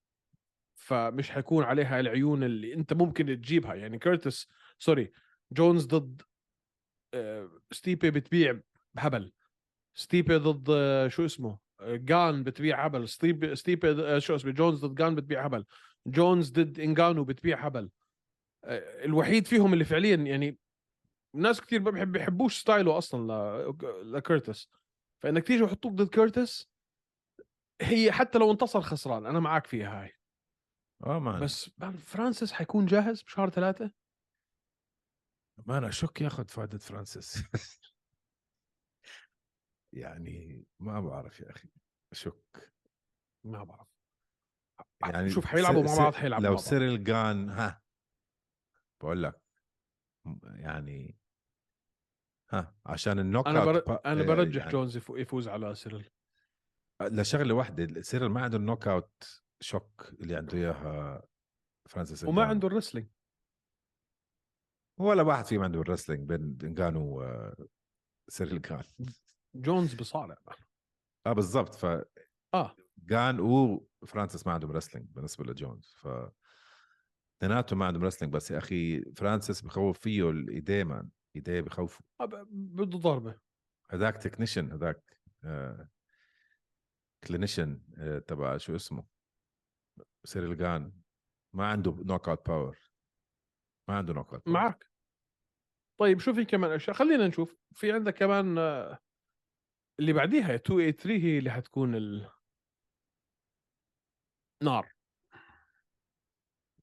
[0.76, 3.74] فمش حيكون عليها العيون اللي أنت ممكن تجيبها.
[3.74, 5.12] يعني كيرتس sorry
[5.52, 6.22] جونز ضد
[7.14, 8.60] آه، ستيبي بتبيع
[8.98, 9.32] هبل.
[9.94, 13.08] ستيبي ضد آه، شو اسمه؟ آه، جان بتبيع هبل.
[13.92, 15.64] ضد- آه، شو اسمه جونز ضد جان بتبيع هبل.
[16.06, 17.90] جونز ضد انجانو بتبيع هبل.
[18.64, 20.58] آه، الوحيد فيهم اللي فعليا يعني
[21.34, 23.32] ناس كثير ما بحب بيحبوش style ه أصلا
[23.72, 24.12] ل...
[24.12, 24.70] لكيرتس
[25.22, 26.70] فإنك تيجي وحطوك ضد كيرتس
[27.80, 29.26] هي حتى لو انتصر خسران.
[29.26, 30.12] أنا معك فيها هاي.
[31.06, 31.70] آه man بس
[32.06, 33.90] فرانسيس حيكون جاهز بشهر ثلاثة؟
[35.66, 37.42] man أشك ياخذ فائده فرانسيس.
[39.92, 41.68] يعني ما بعرف يا أخي
[42.12, 42.72] أشك.
[43.44, 43.88] ما بعرف.
[45.02, 46.56] يعني شوف حيلعبوا مع بعض حيلعبوا لو.
[46.56, 47.82] سيريل جان ها
[49.00, 49.40] بقول لك
[50.44, 51.18] يعني
[52.50, 54.00] ها عشان ال knock أنا بر...
[54.06, 56.10] أنا آه، برجح يعني جونز يفو- يفوز على سيرل
[57.02, 61.22] لشغله واحدة سيريل ما عنده ال knockout شوك اللي عنده إياها
[61.88, 62.44] فرانسيس وما.
[62.44, 63.08] عنده ال wrestling
[65.00, 67.22] ولا واحد فيهم عنده ال wrestling بين انجانو
[68.28, 68.82] وسيريل جان
[69.54, 70.36] جونز بصارع
[71.26, 71.74] آه بالضبط.
[71.74, 71.86] ف
[72.54, 72.76] آه.
[72.98, 75.94] جان وفرانسيس ما عندهم wrestling بالنسبة لجونز.
[75.98, 76.08] ف
[77.38, 82.46] اثنيناتهم ما عندهم wrestling بس يا أخي فرانسيس بخوف فيه إيديه man إيديه بخوفوا آه،
[82.50, 83.40] بده ضربة.
[83.90, 85.88] هذاك technician هذاك آه
[87.24, 89.04] technician آه تبع شو اسمه؟
[90.24, 90.92] سيريل جان
[91.54, 92.78] ما عنده knockout power
[93.88, 94.86] ما عنده نوك اوت معك.
[96.00, 97.56] طيب شو في كمان أشياء؟ خلينا نشوف.
[97.74, 98.98] في عندك كمان آه،
[100.00, 102.30] اللي بعديها 283 هي اللي حتكون ال...
[104.64, 104.92] نار.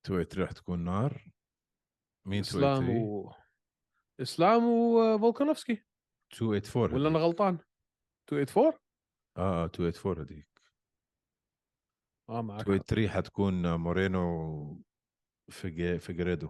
[0.04, 1.32] تو رح تكون نار.
[2.28, 3.34] مين إسلام 283 و
[4.22, 5.84] إسلام وفولكانوفسكي.
[6.42, 7.20] 284 ولا أنا.
[7.20, 7.54] غلطان؟
[8.32, 8.80] 284
[9.38, 10.62] آه آه 284 هذيك.
[12.30, 12.70] آه معك حق.
[12.70, 14.84] 283 حتكون مورينو
[16.00, 16.50] فيجريدو.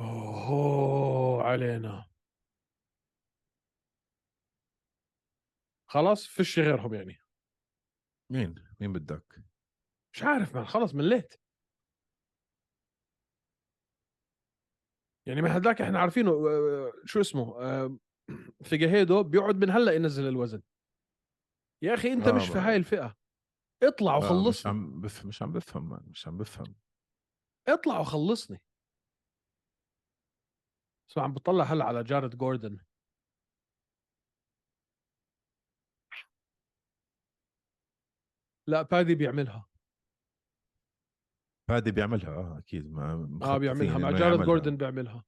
[0.00, 2.09] اوه علينا.
[5.90, 7.18] خلاص فيش غيرهم يعني.
[8.32, 9.42] مين؟ مين بدك؟
[10.14, 11.34] مش عارف من خلص مليت.
[15.26, 16.32] يعني ما هذاك إحنا عارفينه
[17.04, 17.54] شو اسمه
[18.68, 20.62] فيجاهيدو بيقعد من هلأ ينزل الوزن.
[21.82, 23.16] يا أخي أنت آه، مش في هاي الفئة.
[23.82, 24.72] اطلع آه مش وخلصني.
[24.72, 25.26] عم بف...
[25.26, 26.10] مش عم بفهم.
[26.10, 26.74] مش عم بفهم.
[27.68, 28.62] اطلع وخلصني.
[31.10, 32.78] اسمع عم بطلع هلأ على جارد جوردن.
[38.66, 39.66] لا بادي بيعملها
[41.68, 44.42] فادي بيعملها آه أكيد ما آه بيعملها مع جارد.
[44.42, 45.24] جوردن بيعملها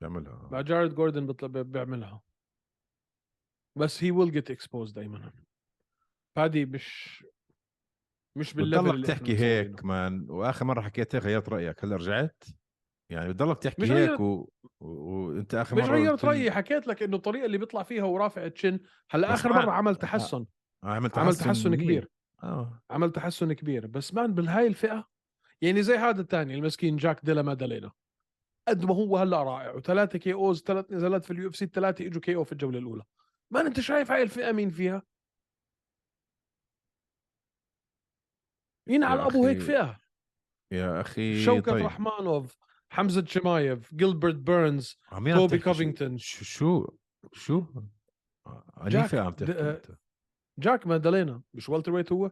[0.00, 0.48] بيعملها آه.
[0.52, 1.26] مع جارد جوردن
[1.62, 2.22] بيعملها
[3.78, 5.32] بس he will get exposed دائما
[6.36, 7.24] بادي مش
[8.36, 9.84] مش بال level بتضلك تحكي هيك.
[9.84, 12.44] man وآخر مرة حكيت هيك غيرت رأيك هلأ رجعت
[13.10, 14.48] يعني بتضلك تحكي مش هيك غيرت- و...
[14.80, 14.86] و...
[14.88, 18.04] وأنت آخر مش مرة غيرت قلت لي- رأيي حكيت لك إنه الطريقة اللي بيطلع فيها
[18.04, 20.46] ورافع chin هلأ آخر مرة عمل تحسن
[20.84, 21.74] آه عملت عمل تحسن.
[21.74, 22.08] كبير
[22.42, 22.82] آه.
[22.90, 23.86] عمل تحسن كبير.
[23.86, 25.08] بس man بالهاي الفئة
[25.62, 27.92] يعني زي هذا الثاني المسكين جاك ديلا مادالينا.
[28.68, 32.44] قد ما هو هلأ رائع وثلاثة KOs ثلاث نزالات في ال UFC الثلاثة إجوا KO
[32.44, 33.02] في الجولة الأولى.
[33.50, 35.02] ما أنت شايف هاي الفئة مين فيها؟
[38.88, 40.00] مين على أبو هيك فئة؟
[40.72, 41.86] يا أخي شوكت طيب.
[41.86, 42.56] رحمانوف
[42.92, 46.18] حمزة شمايف جيلبرت بيرنز كوبي شو- كوفينغتون.
[46.18, 46.86] شو؟ شو؟
[47.32, 49.98] شو جاك، عن أي فئة عم تحكي
[50.58, 52.30] جاك مادالينا مش welterweight هو؟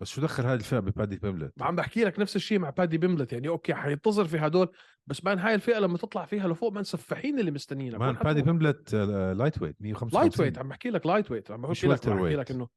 [0.00, 3.32] بس شو دخل هذه الفئة ببادي بيملت عم بحكي لك نفس الشيء مع بادي بيملت
[3.32, 4.68] يعني okay حينتظر في هدول
[5.06, 8.00] بس man هاي الفئة لما تطلع فيها لفوق ما سفاحين اللي مستنيينك.
[8.00, 12.36] man بادي؟ بيملت lightweight 155 lightweight عم بحكي لك lightweight عم بحكي لك welter بحكي.
[12.36, 12.68] لك انه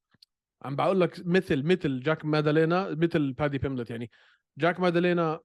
[0.66, 4.12] عم بقول لك مثل مثل جاك مادالينا مثل بادي بيملت يعني
[4.58, 5.40] جاك مادالينا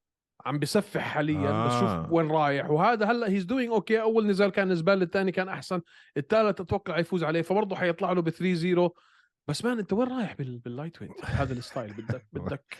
[0.48, 1.66] عم بسفح حاليا آه.
[1.66, 2.02] بس آه.
[2.02, 2.70] شوف وين رايح.
[2.70, 5.80] وهذا هلأ he's doing okay أول نزال كان نزال الثاني كان أحسن.
[6.16, 7.42] الثالث أتوقع يفوز عليه.
[7.42, 8.90] فبرضه حيطلع له ب 3 0
[9.48, 10.58] بس man أنت وين رايح بال...
[10.58, 12.76] باللايت weight هذا ال style بدك بدك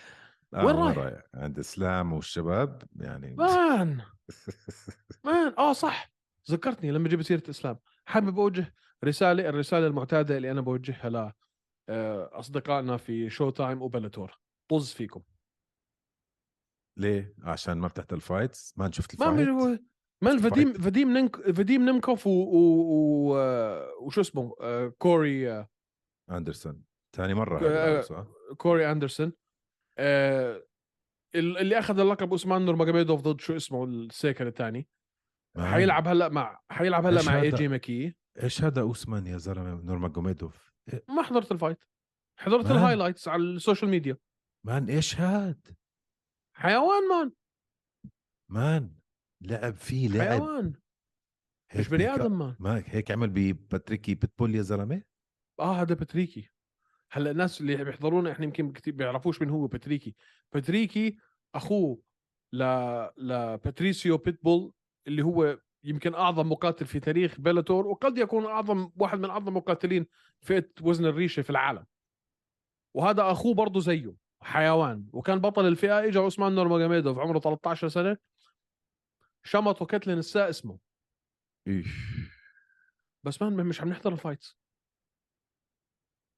[0.54, 1.22] آه وين رايح؟ رايح.
[1.34, 4.00] عند إسلام والشباب يعني man!
[5.24, 5.52] man!
[5.58, 6.12] آه صح.
[6.50, 7.78] ذكرتني لما جبت سيرة إسلام.
[8.06, 11.32] حابب أوجه رسالة الرسالة المعتادة اللي أنا بوجهها ل
[11.90, 14.38] آه، أصدقائنا في Showtime و Bellator.
[14.68, 15.20] طز فيكم.
[16.98, 19.84] ليه؟ عشان ما بتحضر ال fights ما شفت ما الفايت بي-
[20.22, 22.58] man شفت فديم؟ فديم نينك فديم نيمكوف و, و...
[22.58, 23.36] و...
[23.36, 25.68] آه، وشو اسمه؟ آه، كوري آه،
[26.30, 26.84] أندرسون.
[27.16, 29.32] ثاني مرة آه، كوري أندرسون.
[29.98, 30.64] آه،
[31.34, 34.88] ال- اللي أخذ اللقب اسمان نورماجomedov ضد شو اسمه؟ السيكل الثاني.
[35.58, 38.14] حيلعب هلأ مع حيلعب هلأ مع AJ ماكي.
[38.42, 41.78] إيش هذا أوسمان يا زلمة نورماجوميدوف إيه، ما حضرت ال fight
[42.38, 42.70] حضرت.
[42.70, 44.16] ال highlights على ال social media.
[44.66, 45.76] man إيش هاد؟
[46.58, 47.32] حيوان مان
[48.48, 48.94] مان
[49.40, 50.28] لعب فيه لعب.
[50.28, 50.74] حيوان.
[51.76, 55.02] مش بني آدم man ما هيك عمل بباتريكي بيتبول يا زلمة؟
[55.60, 56.50] آه هذا باتريكي.
[57.10, 60.14] هلأ الناس اللي بيحضرونا إحنا يمكن كتير بيعرفوش مين هو باتريكي.
[60.52, 61.18] باتريكي
[61.54, 62.02] أخوه
[62.52, 62.62] ل
[63.16, 64.72] لباتريسيو بيتبول
[65.06, 70.06] اللي هو يمكن أعظم مقاتل في تاريخ بيلاتور وقد يكون أعظم واحد من أعظم مقاتلين
[70.40, 71.86] فئة وزن الريشة في العالم.
[72.94, 74.27] وهذا أخوه برضه زيه.
[74.48, 75.10] حيوان.
[75.12, 78.16] وكان بطل الفئة اجى عثمان نورماجوميدوف عمره 13 سنة.
[79.44, 80.78] شمطه كتلة نساه اسمه.
[81.68, 81.86] إيش.
[83.24, 84.58] بس man مش عم نحضر الفايتس.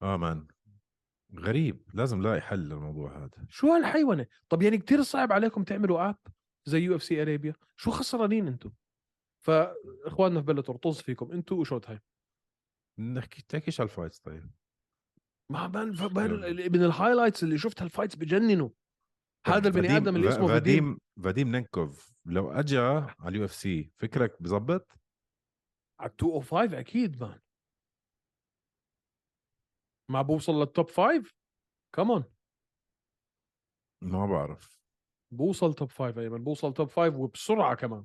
[0.03, 0.46] آه مان.
[1.38, 1.83] غريب.
[1.94, 3.46] لازم لاقي حل للموضوع هذا.
[3.49, 6.18] شو هالحيوانة؟ طب يعني كتير صعب عليكم تعملوا app
[6.64, 8.73] زي UFC Arabia؟ شو خسرانين أنتم
[9.44, 11.33] فإخواننا في بلتور طز فيكم.
[11.33, 12.01] أنتم و Showtime
[12.99, 14.51] نحكي تحكيش على ال fights طيب.
[15.51, 16.31] ما بان بان
[16.73, 18.71] من ال highlights اللي شفتها ال fights بجننوا.
[19.47, 22.15] هذا البني آدم اللي اسمه فاديم فاديم نينكوف.
[22.25, 24.93] لو اجى على ال UFC فكرك بزبط
[26.01, 27.40] على 205 أكيد man
[30.11, 31.33] ما بوصل لل top 5
[31.95, 32.25] كمان
[34.03, 34.81] ما بعرف.
[35.33, 38.05] بوصل top 5 أي man بوصل top 5 وبسرعة كمان.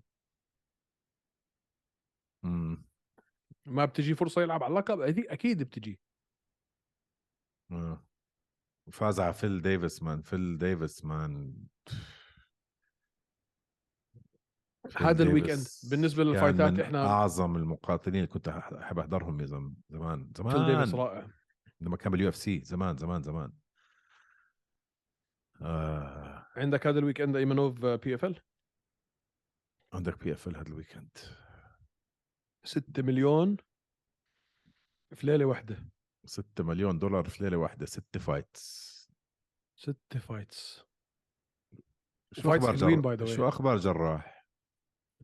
[2.46, 2.86] امم
[3.66, 6.00] ما بتجي فرصة يلعب على اللقب؟ أكيد بتجي.
[7.72, 8.06] آه.
[8.92, 11.64] فاز على فيل ديفيس man فيل ديفيس man.
[14.98, 19.42] هذا ال week ديفيس end بالنسبة للفايتات من إحنا أعظم المقاتلين اللي كنت أحب أحضرهم
[19.42, 20.94] يا زلمه زمان فيل ديفيس زمان.
[20.94, 21.28] رائع.
[21.82, 23.54] لما كان بال UFC زمان زمان زمان.
[25.62, 26.48] آه.
[26.56, 28.42] عندك هذا ال weekend I mean PFL
[29.94, 31.18] عندك PFL هذا ال weekend
[32.64, 33.58] 6 مليون
[35.16, 35.95] في ليلة واحدة.
[36.26, 38.96] 6 مليون دولار في ليلة واحدة ست fights
[39.76, 40.86] 6 fights
[42.32, 43.16] شو أخبار حلوين جر...
[43.16, 43.36] by the way.
[43.36, 44.46] شو أخبار جراح؟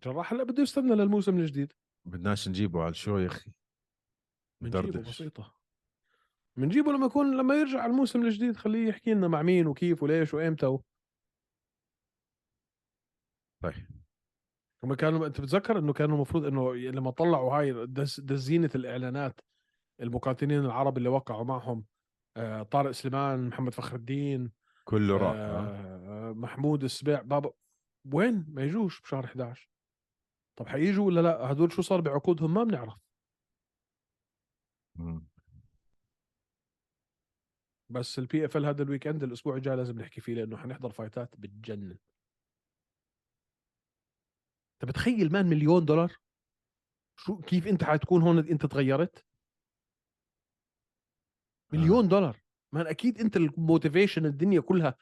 [0.04, 1.74] جراح هلا بده يستنى للموسم الجديد.
[2.06, 3.52] بدناش نجيبه على ال show يا أخي.
[4.62, 5.00] بنجيبه.
[5.00, 5.56] بسيطة.
[6.58, 10.34] بنجيبه لما يكون لما يرجع على الموسم الجديد خليه يحكي لنا مع مين وكيف وليش
[10.34, 10.84] وإمتى و...
[13.64, 14.02] طيب.
[14.84, 18.20] هم كانوا أنت بتذكر إنه كانوا المفروض إنه لما طلعوا هاي دز...
[18.20, 19.40] دزينه الإعلانات
[20.02, 21.86] المقاتلين العرب اللي وقعوا معهم
[22.38, 24.52] آه طارق سليمان محمد فخر الدين
[24.86, 26.34] كله راح آه.
[26.34, 27.54] محمود السبيع بابا
[28.13, 29.69] وين؟ ما يجوش بشهر 11
[30.56, 32.98] طب حييجوا ولا لا؟ هدول شو صار بعقودهم؟ ما بنعرف.
[37.90, 41.98] بس ال PFL هذا ال weekend الأسبوع الجاي لازم نحكي فيه لأنه حنحضر فايتات بتجنن.
[44.73, 46.17] انت بتخيل man مليون دولار؟
[47.19, 49.25] شو كيف أنت حتكون هون إنت تغيرت؟
[51.74, 52.42] مليون دولار.
[52.73, 54.96] man أكيد أنت ال motivation الدنيا كلها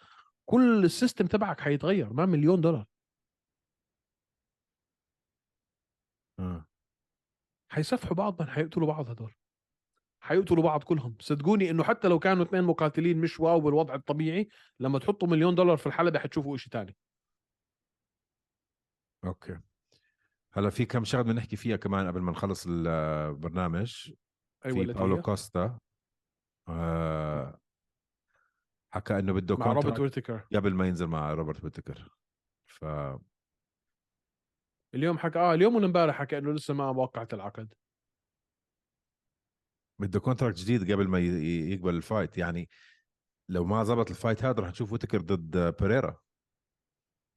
[0.46, 2.86] كل ال system تبعك حيتغير ما مليون دولار.
[6.40, 6.66] آه.
[7.70, 9.34] حيسفحوا بعض من حيقتلوا بعض هدول
[10.20, 11.18] حيقتلوا بعض كلهم.
[11.20, 14.50] صدقوني إنه حتى لو كانوا اثنين مقاتلين مش wow بالوضع الطبيعي
[14.80, 16.96] لما تحطوا مليون دولار في الحلبة حتشوفوا شيء تاني.
[19.26, 19.60] okay.
[20.54, 24.12] هلا في كم شغلة بدنا نحكي فيها كمان قبل ما نخلص البرنامج
[24.66, 25.80] أيوه في اللي باولو كوستا
[26.70, 27.60] آه
[28.94, 30.48] حكى إنه بده مع روبرت ويتكر.
[30.56, 32.10] قبل ما ينزل مع روبرت ويتكر.
[32.68, 32.86] ف
[34.96, 37.74] اليوم حكى آه اليوم ولا امبارح حكى إنه لسه ما وقعت العقد.
[40.00, 42.70] بده contract جديد قبل ما يقبل ال fight يعني
[43.50, 46.18] لو ما زبط ال fight هذا رح نشوف ويتكر ضد بيريرا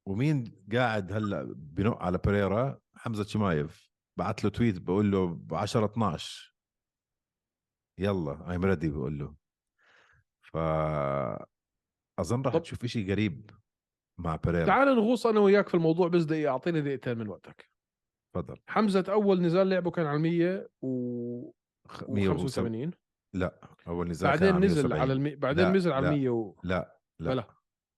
[0.08, 3.92] ومين قاعد هلأ بنق على بيريرا حمزة شمايف.
[4.18, 6.51] بعت له تويت بقول له ب 10 12
[7.98, 9.34] يلا ايم ريدي بقول له.
[10.42, 10.56] ف
[12.18, 13.50] أظن طب- تشوف إشي قريب
[14.18, 17.70] مع بيريرا تعال نغوص أنا وياك في الموضوع بس دقيقة أعطيني دقيقتين من وقتك.
[18.34, 18.56] تفضل.
[18.66, 21.50] حمزة أول نزال لعبه كان على 100 و
[21.88, 22.90] خ- و 100 85
[23.34, 25.00] لا أول نزال بعدين نزل 170.
[25.00, 25.34] على المي...
[25.36, 26.12] بعدين لا، نزل على لا.
[26.12, 26.56] 100 و...
[26.64, 27.32] لا لا.
[27.32, 27.46] بلا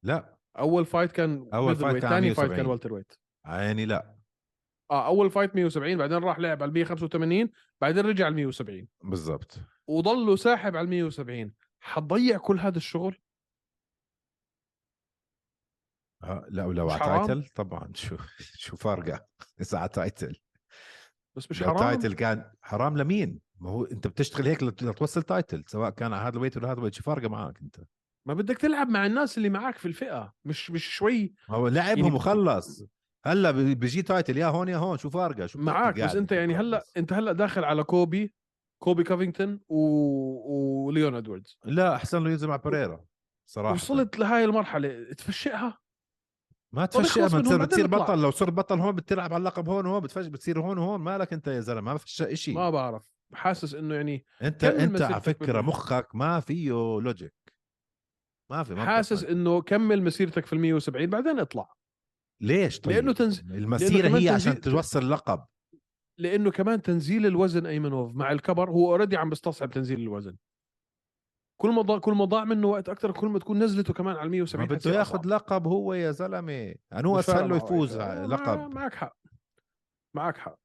[0.02, 0.38] لا.
[0.58, 2.66] أول fight كان middle weight كان ثاني fight كان 170.
[2.66, 3.12] والتر ويت
[3.44, 4.14] عيني لا.
[4.90, 9.58] آه أول fight 170 بعدين راح لعب على 185 بعدين رجع على 170 بالضبط.
[9.88, 13.16] وضله ساحب على 170 حتضيع كل هذا الشغل
[16.24, 19.26] آه، لا ولو على؟ title طبعا شو شو فارقة
[19.60, 20.36] إذا على title
[21.36, 25.64] بس مش حرام title كان حرام لمين؟ ما هو أنت بتشتغل هيك لت- لتوصل title
[25.66, 27.76] سواء كان على هذا ال weight ولا هذا ال weight شو فارقة معك أنت؟
[28.26, 32.04] ما بدك تلعب مع الناس اللي معك في الفئة مش مش شوي ما هو لعبهم
[32.04, 32.82] يعني- وخلص
[33.26, 36.56] هلأ بي- بيجي title يا هون يا هون شو فارقة؟ شو معك بس أنت يعني
[36.56, 38.32] هلأ؟ أنت هلأ داخل على كولبي
[38.78, 39.76] كولبي كوفينغتون و...
[40.86, 41.58] وليون إدواردز.
[41.64, 43.04] لا احسن له ينزل مع بيريرا
[43.50, 43.74] صراحة.
[43.74, 45.78] وصلت لهاي المرحلة تفشئها؟
[46.72, 47.86] ما تفشي اخلص ما تصير بتصير.
[47.86, 48.22] بطل.
[48.22, 51.46] لو صرت بطل هون بتلعب على اللقب هون وهون بتفش بتصير هون وهون مالك أنت
[51.46, 53.10] يا زلمة؟ ما فيش شيء ما بعرف.
[53.34, 55.60] حاسس إنه يعني أنت أنت على فكرة.
[55.60, 56.70] مخك ما فيه
[57.00, 57.34] logic
[58.50, 59.24] ما في ما حاسس.
[59.24, 61.74] إنه كمل مسيرتك في ال 170 بعدين اطلع.
[62.40, 65.44] ليش طيب؟ لأنه تنز- المسيرة كمان هي عشان تنزيل- توصل اللقب
[66.18, 70.36] لأنه كمان تنزيل الوزن I mean مع الكبر هو already عم بستصعب تنزيل الوزن.
[71.60, 74.24] كل ما ضاع كل ما ضاع منه وقت أكثر كل ما تكون نزلته كمان على
[74.24, 75.26] ال ما 170 بده ياخذ.
[75.26, 76.52] لقب هو يا زلمة.
[76.52, 78.74] يعني مش فارقة اسهل له يفوز لقب.
[78.74, 79.16] معك حق.
[80.14, 80.58] معك حق.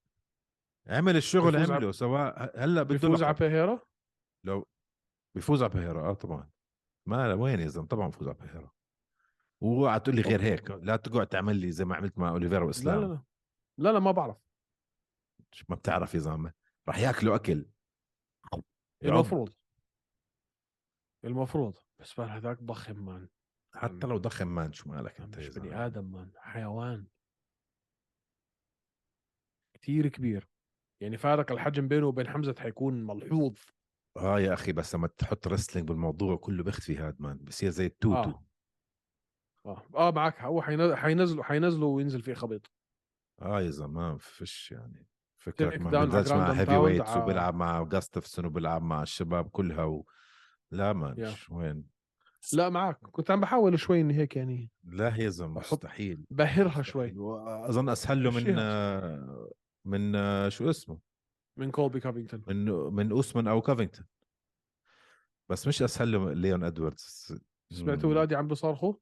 [0.87, 3.79] عمل الشغل عمله سواء هلأ بده بيفوز على بيريرا؟
[4.45, 4.67] لو
[5.35, 6.49] بيفوز على بيريرا آه طبعا.
[7.05, 8.69] ما وين يا زلمة؟ طبعا بيفوز على
[9.61, 10.71] واوعى تقول لي غير هيك.
[10.71, 13.01] لا تقعد تعمل لي زي ما عملت مع أوليفيرا لا وإسلام.
[13.01, 13.21] لا لا.
[13.77, 14.37] لا لا ما بعرف.
[15.69, 16.53] ما بتعرف يا زلمة
[16.87, 17.65] راح ياكلوا أكل.
[19.05, 19.53] المفروض.
[21.25, 21.77] المفروض.
[21.99, 23.29] بس بقى هذاك ضخم man.
[23.75, 27.07] حتى لو ضخم man شو مالك أنت مش بني آدم man حيوان.
[29.73, 30.49] كثير كبير.
[31.01, 33.57] يعني فارق الحجم بينه وبين حمزة حيكون ملحوظ.
[34.17, 38.29] آه يا أخي بس لما تحط wrestling بالموضوع كله بيختفي هاد man بصير زي التوتو.
[38.29, 38.45] آه.
[39.65, 40.41] آه, آه معك.
[40.41, 42.71] هو حينزل حينزلوا حينزلوا وينزل فيه خبيط.
[43.41, 45.07] آه يا زلمة ما فيش يعني.
[45.39, 50.05] فكرك ما بينزلش مع heavyweights وبيلعب مع جوستافسون وبيلعب مع الشباب كلها و...
[50.71, 51.15] لا ما.
[51.17, 51.83] مش وين.
[52.53, 56.25] لا معك كنت عم بحاول شوي إني هيك يعني لا يا زلمه مستحيل.
[56.29, 57.13] بهرها شوي.
[57.69, 58.55] اظن أسهل له من.
[58.59, 59.49] آه،
[59.85, 60.99] من آه، شو اسمه؟
[61.57, 64.05] من كولبي كوفينغتون من من اوسمان أو كوفينغتون
[65.49, 67.33] بس مش أسهل له ليون ادواردز
[67.71, 68.03] سمعت.
[68.03, 68.93] اولادي عم بيصرخوا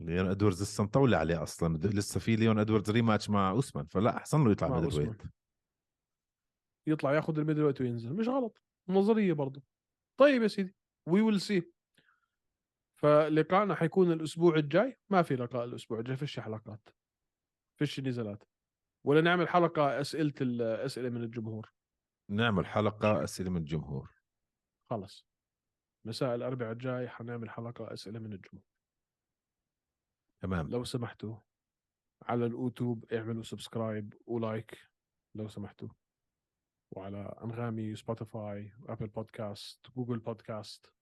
[0.00, 1.76] ليون ادواردز لسه مطولة عليه أصلا.
[1.78, 5.04] لسه في ليون ادواردز rematch مع اوسمان فلا أحسن له يطلع مع من أوسمان.
[5.04, 5.22] ال weight
[6.86, 8.12] يطلع ياخذ ال middleweight وينزل.
[8.12, 8.62] مش غلط.
[8.88, 9.62] نظرية برضه
[10.16, 10.74] طيب يا سيدي
[11.08, 11.72] we will see
[12.96, 14.98] فلقائنا حيكون الأسبوع الجاي.
[15.10, 16.88] ما في لقاء الأسبوع الجاي فيش حلقات.
[17.78, 18.44] فيش نزالات.
[19.04, 21.72] ولا نعمل حلقة أسئلة الاسئله من الجمهور.
[22.30, 24.10] نعمل حلقة أسئلة من الجمهور.
[24.90, 25.26] خلص
[26.06, 28.64] مساء الأربعاء الجاي حنعمل حلقة أسئلة من الجمهور.
[30.40, 30.68] تمام.
[30.68, 31.36] لو سمحتوا
[32.22, 34.90] على اليوتيوب اعملوا subscribe و like
[35.34, 35.88] لو سمحتوا.
[36.96, 40.92] وعلى أنغامي Spotify Apple Podcasts Google Podcasts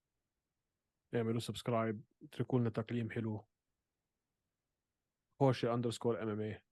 [1.14, 3.44] اعملوا subscribe اتركوا لنا تقييم حلو.
[5.42, 6.62] هوشي underscore MMA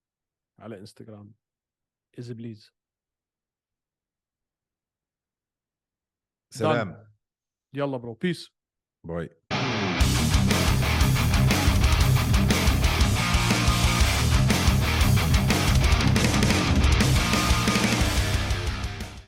[0.59, 1.35] على انستغرام
[2.19, 2.73] از please
[6.55, 7.17] سلام.
[7.75, 8.51] يلا bro peace
[9.07, 9.40] bye